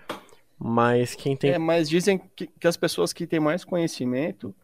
[0.59, 1.51] Mas quem tem.
[1.51, 4.55] É, mas dizem que, que as pessoas que têm mais conhecimento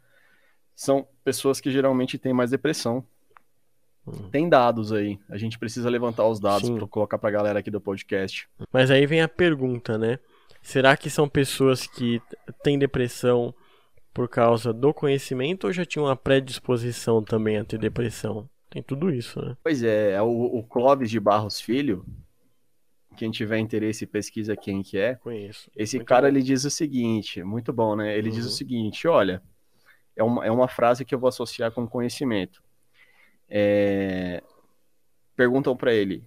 [0.75, 3.05] são pessoas que geralmente têm mais depressão.
[4.07, 4.31] Hum.
[4.31, 5.19] Tem dados aí.
[5.29, 8.49] A gente precisa levantar os dados para colocar para a galera aqui do podcast.
[8.73, 10.19] Mas aí vem a pergunta, né?
[10.63, 12.23] Será que são pessoas que
[12.63, 13.55] têm depressão
[14.15, 18.49] por causa do conhecimento ou já tinham uma predisposição também a ter depressão?
[18.71, 19.57] Tem tudo isso, né?
[19.63, 22.07] Pois é, é o, o Clóvis de Barros Filho,
[23.17, 25.17] quem tiver interesse pesquisa quem que é.
[25.17, 25.71] Conheço.
[25.77, 26.29] Esse muito cara bom.
[26.29, 28.17] ele diz o seguinte, muito bom, né?
[28.17, 28.35] Ele uhum.
[28.35, 28.55] diz o uhum.
[28.55, 29.43] seguinte, olha,
[30.17, 32.65] é uma, é uma frase que eu vou associar com conhecimento
[33.49, 34.43] é,
[35.37, 36.25] perguntam para ele: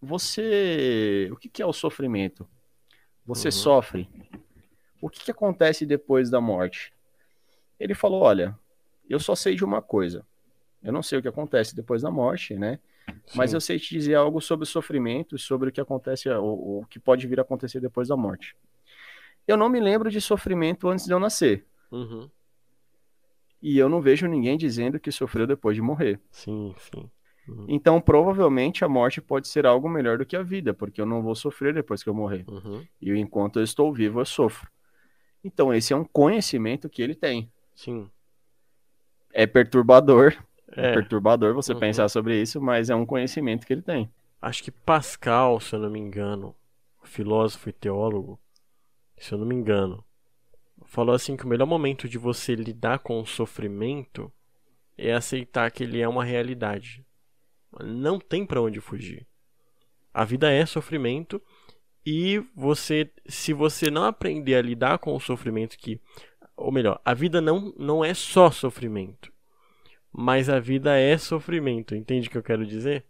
[0.00, 1.28] Você.
[1.32, 2.48] O que, que é o sofrimento?
[3.24, 3.52] Você uhum.
[3.52, 4.08] sofre?
[5.02, 6.92] O que, que acontece depois da morte?
[7.78, 8.56] Ele falou: Olha,
[9.10, 10.24] eu só sei de uma coisa.
[10.80, 12.78] Eu não sei o que acontece depois da morte, né?
[13.34, 13.56] Mas Sim.
[13.56, 17.00] eu sei te dizer algo sobre o sofrimento, sobre o que acontece, o, o que
[17.00, 18.56] pode vir a acontecer depois da morte.
[19.46, 21.66] Eu não me lembro de sofrimento antes de eu nascer.
[21.90, 22.30] Uhum.
[23.60, 26.20] E eu não vejo ninguém dizendo que sofreu depois de morrer.
[26.30, 27.10] Sim, sim.
[27.48, 27.66] Uhum.
[27.68, 31.22] Então, provavelmente, a morte pode ser algo melhor do que a vida, porque eu não
[31.22, 32.44] vou sofrer depois que eu morrer.
[32.48, 32.86] Uhum.
[33.00, 34.70] E enquanto eu estou vivo, eu sofro.
[35.44, 37.50] Então, esse é um conhecimento que ele tem.
[37.74, 38.08] Sim.
[39.32, 40.36] É perturbador,
[40.76, 41.80] é, É, perturbador você Uhum.
[41.80, 44.10] pensar sobre isso, mas é um conhecimento que ele tem.
[44.40, 46.54] acho que Pascal, se eu não me engano,
[47.04, 48.38] filósofo e teólogo,
[49.16, 50.04] se eu não me engano,
[50.84, 54.32] falou assim que o melhor momento de você lidar com o sofrimento
[54.98, 57.04] é aceitar que ele é uma realidade.
[57.84, 59.26] Não tem pra onde fugir.
[60.12, 61.40] A vida é sofrimento
[62.04, 66.00] e você, se você não aprender a lidar com o sofrimento que,
[66.56, 69.32] ou melhor, a vida não não é só sofrimento,
[70.12, 71.94] mas a vida é sofrimento.
[71.94, 73.04] Entende o que eu quero dizer?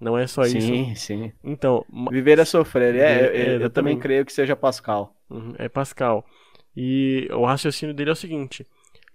[0.00, 0.60] Não é só isso.
[0.60, 1.32] sim, sim.
[1.42, 2.94] Então, Viver é sofrer.
[2.94, 5.14] É, É, eu- eu, também creio que seja Pascal.
[5.28, 6.24] Uhum, É Pascal.
[6.76, 8.64] E o raciocínio dele é o seguinte: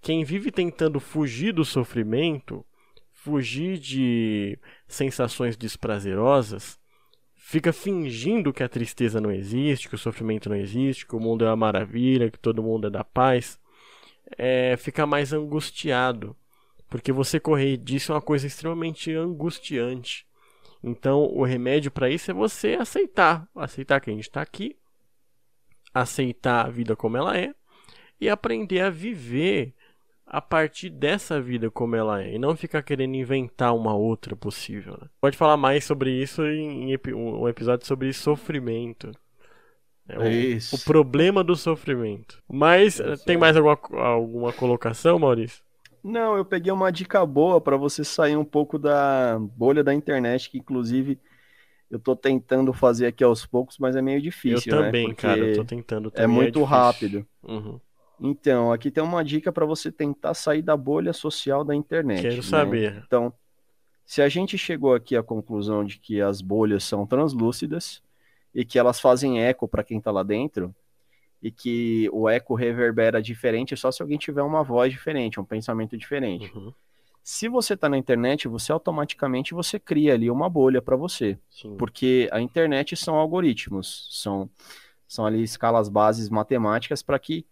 [0.02, 2.64] quem vive tentando fugir do sofrimento,
[3.12, 6.78] fugir de sensações desprazerosas,
[7.54, 11.44] fica fingindo que a tristeza não existe, que o sofrimento não existe, que o mundo
[11.44, 13.60] é uma maravilha, que todo mundo é da paz,
[14.36, 16.36] é, fica mais angustiado.
[16.90, 20.26] Porque você correr disso é uma coisa extremamente angustiante.
[20.82, 23.48] Então, o remédio para isso é você aceitar.
[23.54, 24.76] Aceitar que a gente está aqui,
[25.94, 27.54] aceitar a vida como ela é
[28.20, 29.76] e aprender a viver
[30.26, 34.98] a partir dessa vida como ela é e não ficar querendo inventar uma outra possível.
[35.00, 35.08] né?
[35.20, 39.12] Pode falar mais sobre isso em, um episódio sobre sofrimento.
[40.08, 40.76] É o, Isso.
[40.76, 42.42] o problema do sofrimento.
[42.48, 43.16] Mas sei.
[43.24, 45.62] tem mais alguma, alguma colocação, Maurício?
[46.02, 50.50] Não, eu peguei uma dica boa para você sair um pouco da bolha da internet,
[50.50, 51.18] que inclusive
[51.90, 54.86] eu tô tentando fazer aqui aos poucos, mas é meio difícil, eu né?
[54.86, 55.38] também, Porque cara.
[55.38, 56.10] Eu tô tentando.
[56.14, 56.66] é também, muito difícil.
[56.66, 57.26] rápido.
[57.42, 57.80] Uhum.
[58.20, 62.22] Então, aqui tem uma dica para você tentar sair da bolha social da internet.
[62.22, 62.42] Quero né?
[62.42, 63.02] saber.
[63.06, 63.32] Então,
[64.06, 68.02] se a gente chegou aqui à conclusão de que as bolhas são translúcidas
[68.54, 70.74] e que elas fazem eco para quem está lá dentro,
[71.44, 75.94] e que o eco reverbera diferente só se alguém tiver uma voz diferente, um pensamento
[75.94, 76.50] diferente.
[76.56, 76.72] Uhum.
[77.22, 81.76] Se você está na internet, você automaticamente você cria ali uma bolha para você, Sim.
[81.76, 84.48] porque a internet são algoritmos, são
[85.06, 87.46] são ali escalas bases matemáticas para que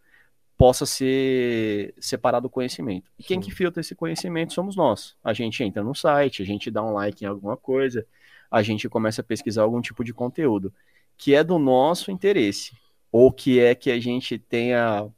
[0.63, 3.11] possa ser separado o conhecimento.
[3.19, 3.49] E quem Sim.
[3.49, 5.17] que filtra esse conhecimento somos nós.
[5.25, 8.07] A gente entra no site, a gente dá um like em alguma coisa,
[8.49, 10.73] a gente começa a pesquisar algum tipo de conteúdo
[11.19, 12.77] que é do nosso interesse,
[13.11, 15.09] ou que é que a gente tenha,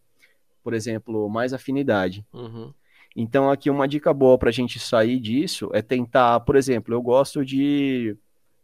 [0.62, 2.24] por exemplo, mais afinidade.
[2.32, 2.72] Uhum.
[3.14, 7.02] Então, aqui uma dica boa para a gente sair disso é tentar, por exemplo, eu
[7.02, 8.16] gosto de,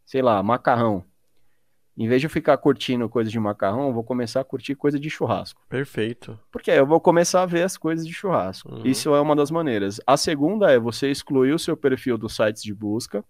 [0.07, 1.05] sei lá, macarrão.
[2.01, 4.99] Em vez de eu ficar curtindo coisa de macarrão, eu vou começar a curtir coisa
[4.99, 5.61] de churrasco.
[5.69, 6.41] Perfeito.
[6.51, 8.73] Porque aí eu vou começar a ver as coisas de churrasco.
[8.73, 8.87] Uhum.
[8.87, 10.01] Isso é uma das maneiras.
[10.07, 13.23] A segunda é você excluir o seu perfil dos sites de busca,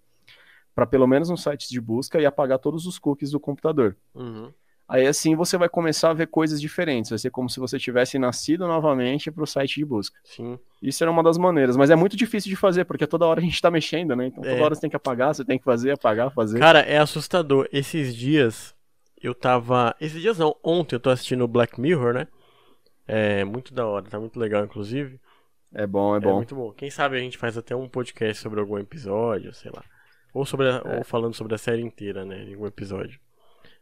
[0.72, 3.96] para pelo menos nos sites de busca, e apagar todos os cookies do computador.
[4.14, 4.52] Uhum.
[4.92, 7.10] Aí assim você vai começar a ver coisas diferentes.
[7.10, 10.18] Vai ser como se você tivesse nascido novamente para o site de busca.
[10.24, 10.58] Sim.
[10.82, 13.42] Isso era uma das maneiras, mas é muito difícil de fazer, porque toda hora a
[13.42, 14.26] gente tá mexendo, né?
[14.26, 14.60] Então toda É.
[14.60, 16.58] hora você tem que apagar, você tem que fazer, apagar, fazer.
[16.58, 17.68] Cara, é assustador.
[17.72, 18.74] Esses dias
[19.22, 19.94] eu tava.
[20.00, 22.26] Esses dias não, ontem eu tô assistindo Black Mirror, né?
[23.06, 25.20] É muito da hora, tá muito legal, inclusive.
[25.72, 26.34] É bom, é É bom.
[26.36, 26.72] muito bom.
[26.72, 29.84] Quem sabe a gente faz até um podcast sobre algum episódio, sei lá.
[30.34, 30.98] Ou, sobre a- É.
[30.98, 32.42] ou falando sobre a série inteira, né?
[32.44, 33.20] Em algum episódio.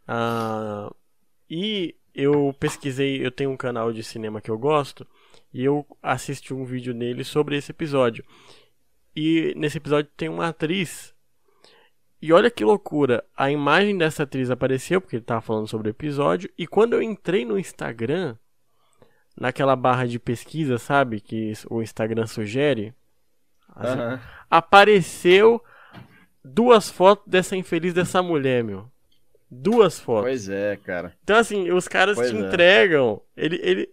[0.08, 0.90] Ah,
[1.48, 5.06] e eu pesquisei, eu tenho um canal de cinema que eu gosto,
[5.52, 8.24] e eu assisti um vídeo nele sobre esse episódio.
[9.14, 11.14] E nesse episódio tem uma atriz.
[12.20, 15.90] E olha que loucura, a imagem dessa atriz apareceu porque ele tava falando sobre o
[15.90, 18.36] episódio, e quando eu entrei no Instagram,
[19.36, 22.92] naquela barra de pesquisa, sabe, que o Instagram sugere,
[23.76, 24.20] Aham.
[24.50, 25.62] apareceu
[26.44, 28.90] duas fotos dessa infeliz dessa mulher, meu.
[29.50, 30.24] Duas fotos.
[30.24, 31.14] Pois é, cara.
[31.24, 32.40] Então, assim, os caras Pois te é.
[32.40, 33.20] entregam.
[33.36, 33.90] Ele, ele.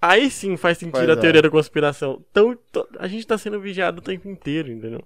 [0.00, 1.16] Aí sim faz sentido Pois a é.
[1.16, 2.24] teoria da conspiração.
[2.30, 2.56] Então,
[2.98, 5.02] a gente tá sendo vigiado o tempo inteiro, entendeu?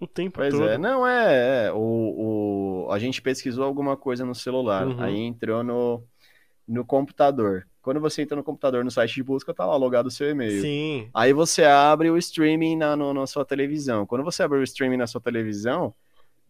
[0.00, 0.68] O tempo Pois todo.
[0.68, 0.76] é.
[0.78, 1.72] Não, é, é.
[1.72, 5.00] O, o, a gente pesquisou alguma coisa no celular, Uhum.
[5.02, 6.02] aí entrou no,
[6.66, 7.66] no computador.
[7.80, 10.60] Quando você entra no computador, no site de busca, tá lá logado o seu e-mail.
[10.60, 11.08] Sim.
[11.14, 14.04] Aí você abre o streaming na, no- na sua televisão.
[14.04, 15.94] Quando você abre o streaming na sua televisão,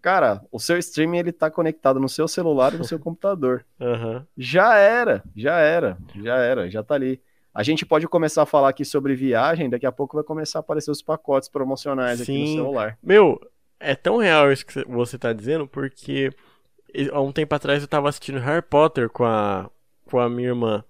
[0.06, 3.66] cara, o seu streaming ele tá conectado no seu celular e no seu computador.
[3.80, 4.24] Aham.
[4.38, 7.20] Já era, já era, já era, já tá ali.
[7.52, 10.60] A gente pode começar a falar aqui sobre viagem, daqui a pouco vai começar a
[10.60, 12.54] aparecer os pacotes promocionais aqui no Sim.
[12.54, 12.96] celular.
[13.02, 13.40] Meu,
[13.80, 16.30] é tão real isso que você tá dizendo, porque
[17.10, 19.68] há um tempo atrás eu tava assistindo Harry Potter com a,
[20.04, 20.84] com a minha irmã.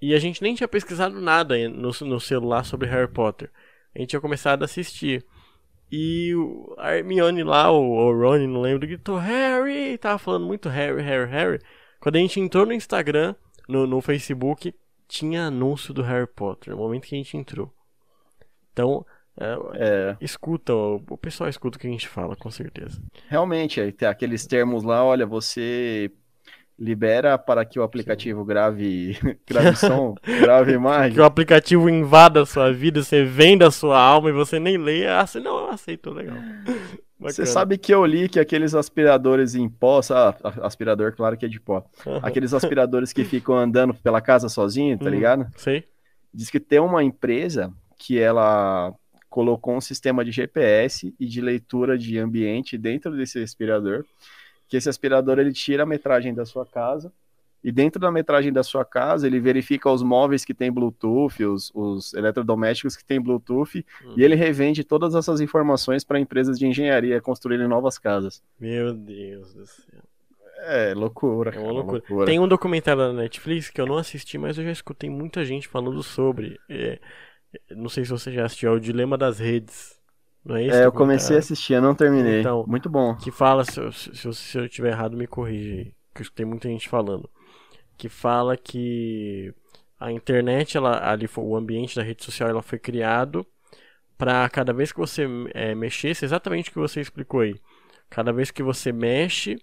[0.00, 3.50] E a gente nem tinha pesquisado nada no, no celular sobre Harry Potter.
[3.92, 5.26] A gente tinha começado a assistir.
[5.96, 6.32] E
[6.76, 9.96] a Hermione lá, o, o Ron, não lembro, gritou Harry!
[9.96, 11.60] Tava falando muito Harry, Harry, Harry.
[12.00, 13.36] Quando a gente entrou no Instagram,
[13.68, 14.74] no, no Facebook,
[15.06, 17.72] tinha anúncio do Harry Potter, no momento que a gente entrou.
[18.72, 19.06] Então,
[19.38, 20.16] é, é.
[20.20, 23.00] escuta, o pessoal escuta o que a gente fala, com certeza.
[23.28, 26.10] Realmente, tem aqueles termos lá, olha, você
[26.78, 28.46] libera para que o aplicativo Sim.
[28.46, 31.14] grave, grave som, grave imagem.
[31.14, 34.76] Que o aplicativo invada a sua vida, você venda a sua alma e você nem
[34.76, 35.06] lê.
[35.06, 36.36] Assim, não, eu aceito, legal.
[37.16, 40.36] Você sabe que eu li que aqueles aspiradores em pó, sabe?
[40.60, 41.82] aspirador, claro que é de pó.
[42.22, 45.46] Aqueles aspiradores que ficam andando pela casa sozinho, tá hum, ligado?
[45.56, 45.84] Sei.
[46.34, 48.92] Diz que tem uma empresa que ela
[49.30, 54.04] colocou um sistema de GPS e de leitura de ambiente dentro desse aspirador
[54.74, 57.12] que esse aspirador ele tira a metragem da sua casa
[57.62, 61.70] e dentro da metragem da sua casa ele verifica os móveis que tem Bluetooth, os,
[61.72, 64.14] os eletrodomésticos que tem Bluetooth uhum.
[64.16, 68.42] e ele revende todas essas informações para empresas de engenharia construírem novas casas.
[68.58, 70.02] Meu Deus do céu.
[70.66, 71.54] É, loucura.
[71.54, 71.98] É uma loucura.
[71.98, 72.26] loucura.
[72.26, 75.68] Tem um documentário da Netflix que eu não assisti, mas eu já escutei muita gente
[75.68, 76.58] falando sobre.
[76.68, 76.98] É,
[77.70, 80.02] não sei se você já assistiu, é o Dilema das Redes.
[80.44, 80.76] Não é isso?
[80.76, 82.40] É, eu comecei a assistir, eu não terminei.
[82.40, 83.16] Então, Muito bom.
[83.16, 85.94] Que fala, se eu, se, se eu tiver errado, me corrige.
[86.14, 87.28] Que tem muita gente falando.
[87.96, 89.52] Que fala que
[89.98, 93.46] a internet, ela, ali, o ambiente da rede social, ela foi criado
[94.18, 97.54] para cada vez que você é, mexesse, exatamente o que você explicou aí.
[98.10, 99.58] Cada vez que você mexe,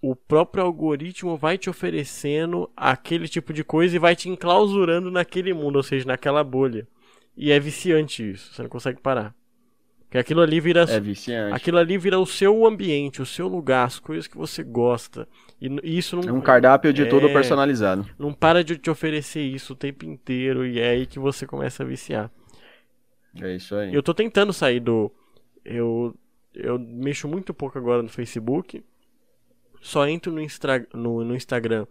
[0.00, 5.52] o próprio algoritmo vai te oferecendo aquele tipo de coisa e vai te enclausurando naquele
[5.52, 6.86] mundo, ou seja, naquela bolha.
[7.36, 9.34] E é viciante isso, você não consegue parar.
[10.14, 10.82] Que aquilo ali vira.
[10.82, 11.52] É viciante.
[11.52, 15.26] Aquilo ali vira o seu ambiente, o seu lugar, as coisas que você gosta.
[15.60, 16.28] E isso não.
[16.28, 18.08] É um cardápio de é, tudo personalizado.
[18.16, 21.82] Não para de te oferecer isso o tempo inteiro e é aí que você começa
[21.82, 22.30] a viciar.
[23.42, 23.92] É isso aí.
[23.92, 25.10] Eu tô tentando sair do.
[25.64, 26.14] Eu,
[26.54, 28.84] eu mexo muito pouco agora no Facebook.
[29.80, 30.86] Só entro no, Instra...
[30.94, 31.88] no, no Instagram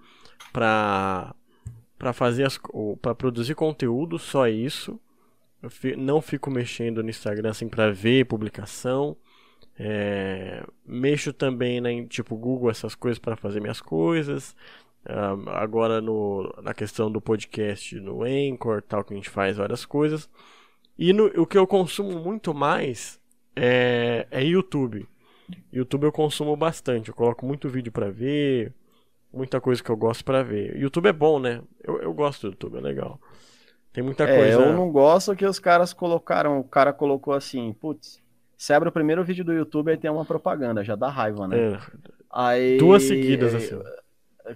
[0.53, 1.36] pra,
[1.99, 2.57] pra fazer as.
[3.01, 4.97] para produzir conteúdo, só isso.
[5.64, 9.16] Eu fi, não fico mexendo no Instagram assim para ver publicação.
[9.80, 14.53] É, mexo também na tipo Google essas coisas para fazer minhas coisas.
[15.47, 20.30] Agora no, na questão do podcast no Anchor, tal que a gente faz várias coisas.
[20.97, 23.18] E no, o que eu consumo muito mais
[23.55, 25.07] é, é YouTube.
[25.72, 27.07] YouTube eu consumo bastante.
[27.07, 28.74] Eu coloco muito vídeo para ver,
[29.32, 30.76] muita coisa que eu gosto para ver.
[30.78, 31.61] YouTube é bom, né?
[31.82, 33.18] Eu, eu gosto do YouTube, é legal.
[33.94, 34.60] Tem muita é, coisa.
[34.60, 36.60] Eu não gosto que os caras colocaram.
[36.60, 38.20] O cara colocou assim, putz,
[38.58, 41.74] você abre o primeiro vídeo do YouTube e tem uma propaganda, já dá raiva, né?
[41.74, 41.80] É.
[42.32, 43.80] Aí, Duas seguidas, assim.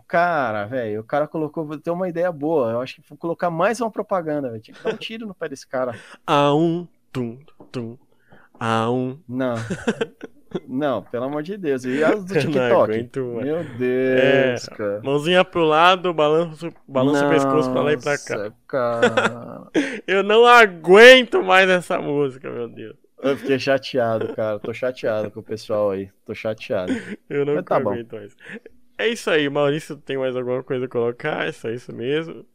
[0.08, 1.66] Cara, velho, o cara colocou.
[1.66, 2.72] Vou ter uma ideia boa.
[2.72, 4.62] Eu acho que vou colocar mais uma propaganda, velho.
[4.62, 5.94] Tinha que dar um tiro no pé desse cara.
[6.26, 7.40] A um, tum,
[7.72, 7.98] tum.
[8.60, 9.20] A um.
[9.28, 9.56] Não.
[10.68, 11.84] Não, pelo amor de Deus.
[11.86, 12.92] E as do TikTok?
[12.92, 15.02] Aguento, Meu Deus, é, cara.
[15.04, 18.52] Mãozinha pro lado, balança, balança o pescoço pra lá e pra cá.
[18.68, 19.68] Cara.
[20.08, 22.96] Eu não aguento mais essa música, meu Deus.
[23.22, 24.60] Eu fiquei chateado, cara.
[24.60, 26.10] Tô chateado com o pessoal aí.
[26.26, 26.94] Tô chateado.
[27.30, 28.18] Eu não tá aguento bom.
[28.18, 28.36] mais.
[28.98, 29.96] É isso aí, Maurício.
[29.98, 31.48] Tem mais alguma coisa a colocar?
[31.48, 32.46] É só isso mesmo?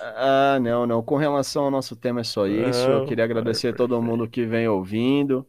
[0.00, 1.02] Ah, não, não.
[1.02, 2.88] Com relação ao nosso tema, é só isso.
[2.88, 5.46] Não, Eu queria agradecer a todo mundo que vem ouvindo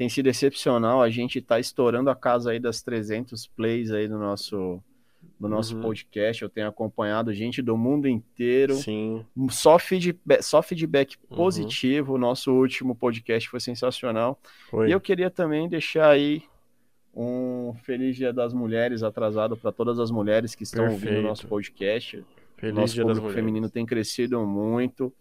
[0.00, 1.02] tem sido excepcional.
[1.02, 4.82] A gente está estourando a casa aí das 300 plays aí do nosso
[5.38, 5.82] do nosso uhum.
[5.82, 6.42] podcast.
[6.42, 8.76] Eu tenho acompanhado gente do mundo inteiro.
[8.76, 9.26] Sim.
[9.50, 11.36] Só feedback, só feedback uhum.
[11.36, 12.14] positivo.
[12.14, 14.40] O nosso último podcast foi sensacional.
[14.70, 14.88] Foi.
[14.88, 16.44] E eu queria também deixar aí
[17.14, 21.08] um feliz Dia das Mulheres atrasado para todas as mulheres que estão Perfeito.
[21.08, 22.24] ouvindo o nosso podcast.
[22.56, 25.12] Feliz nosso Dia público feminino tem crescido muito.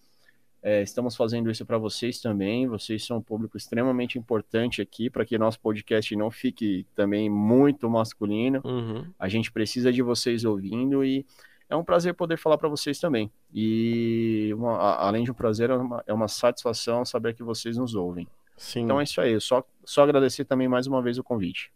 [0.62, 2.68] É, estamos fazendo isso para vocês também.
[2.68, 7.90] Vocês são um público extremamente importante aqui para que nosso podcast não fique também muito
[7.90, 8.62] masculino.
[8.64, 9.06] Uhum.
[9.18, 11.26] A gente precisa de vocês ouvindo e
[11.70, 13.32] é um prazer poder falar para vocês também.
[13.54, 17.96] E uma, além de um prazer, é uma, é uma, satisfação saber que vocês nos
[17.96, 18.28] ouvem.
[18.58, 18.82] Sim.
[18.82, 19.40] Então é isso aí.
[19.40, 21.72] Só, só agradecer também mais uma vez o convite.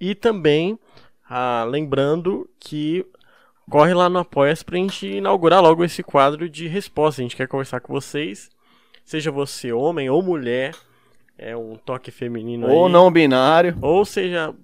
[0.00, 0.78] E também
[1.28, 3.04] ah, lembrando que
[3.70, 7.20] corre lá no Apoia-se pra gente inaugurar logo esse quadro de resposta.
[7.20, 8.50] A gente quer conversar com vocês,
[9.04, 10.74] seja você homem ou mulher,
[11.36, 14.54] é um toque feminino ou aí, não binário, ou seja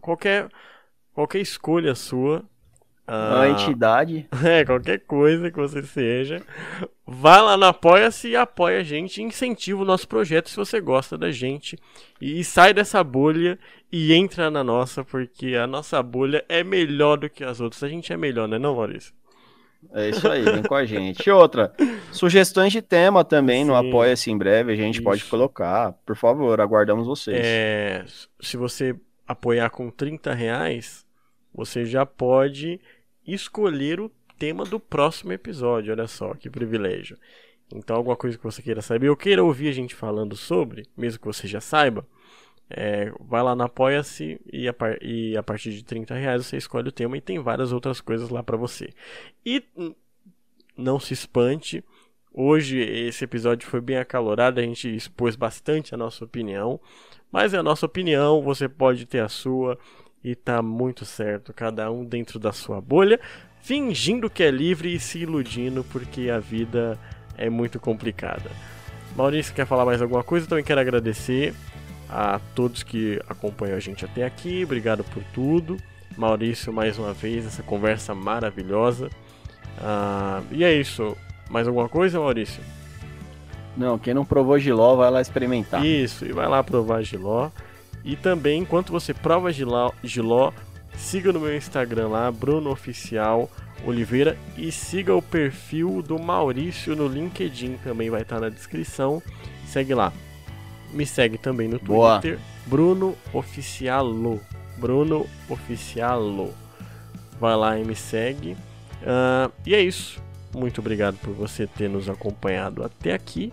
[0.00, 0.48] qualquer
[1.14, 2.44] qualquer escolha sua.
[3.08, 4.28] Uh, a entidade.
[4.44, 6.42] É, qualquer coisa que você seja.
[7.06, 9.22] Vai lá no Apoia-se e apoia a gente.
[9.22, 11.78] Incentiva o nosso projeto se você gosta da gente.
[12.20, 13.58] E, e sai dessa bolha
[13.92, 17.82] e entra na nossa, porque a nossa bolha é melhor do que as outras.
[17.84, 19.14] A gente é melhor, né, não, Maurício?
[19.94, 21.24] É isso aí, vem com a gente.
[21.26, 21.72] E outra,
[22.10, 25.04] sugestões de tema também Sim, no Apoia-se em breve, a gente isso.
[25.04, 25.92] pode colocar.
[26.04, 27.38] Por favor, aguardamos vocês.
[27.40, 28.04] É,
[28.40, 28.96] se você
[29.26, 31.06] apoiar com 30 reais,
[31.54, 32.80] você já pode
[33.26, 35.92] escolher o tema do próximo episódio.
[35.92, 37.18] Olha só que privilégio.
[37.74, 41.18] Então, alguma coisa que você queira saber ou queira ouvir a gente falando sobre, mesmo
[41.18, 42.06] que você já saiba,
[42.68, 44.66] é, vai lá na Apoia-se e,
[45.02, 48.28] e, a partir de 30 reais você escolhe o tema e tem várias outras coisas
[48.28, 48.90] lá para você.
[49.44, 49.94] E hum,
[50.76, 51.82] não se espante,
[52.32, 56.80] hoje esse episódio foi bem acalorado, a gente expôs bastante a nossa opinião,
[57.30, 59.78] mas é a nossa opinião, você pode ter a sua
[60.26, 63.20] e tá muito certo, cada um dentro da sua bolha,
[63.62, 66.98] fingindo que é livre e se iludindo porque a vida
[67.38, 68.50] é muito complicada.
[69.14, 70.48] Maurício, quer falar mais alguma coisa?
[70.48, 71.54] Também quero agradecer
[72.10, 74.64] a todos que acompanham a gente até aqui.
[74.64, 75.76] Obrigado por tudo.
[76.16, 79.08] Maurício, mais uma vez, essa conversa maravilhosa.
[79.80, 81.16] Ah, e é isso.
[81.48, 82.60] Mais alguma coisa, Maurício?
[83.76, 85.86] Não, quem não provou giló, vai lá experimentar.
[85.86, 87.50] Isso, e vai lá provar giló.
[88.06, 90.52] E também, enquanto você prova giló, giló
[90.96, 93.50] siga no meu Instagram lá, Bruno Oficial
[93.84, 99.22] Oliveira, e siga o perfil do Maurício no LinkedIn, também vai estar na descrição.
[99.66, 100.12] Segue lá.
[100.92, 102.20] Me segue também no Boa.
[102.20, 104.40] Twitter, Bruno Oficialo.
[104.78, 106.54] Bruno Oficialo.
[107.40, 108.52] Vai lá e me segue.
[109.02, 110.22] Uh, e é isso.
[110.54, 113.52] Muito obrigado por você ter nos acompanhado até aqui.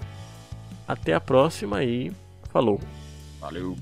[0.88, 2.12] Até a próxima e
[2.52, 2.80] falou.
[3.42, 3.76] Valeu.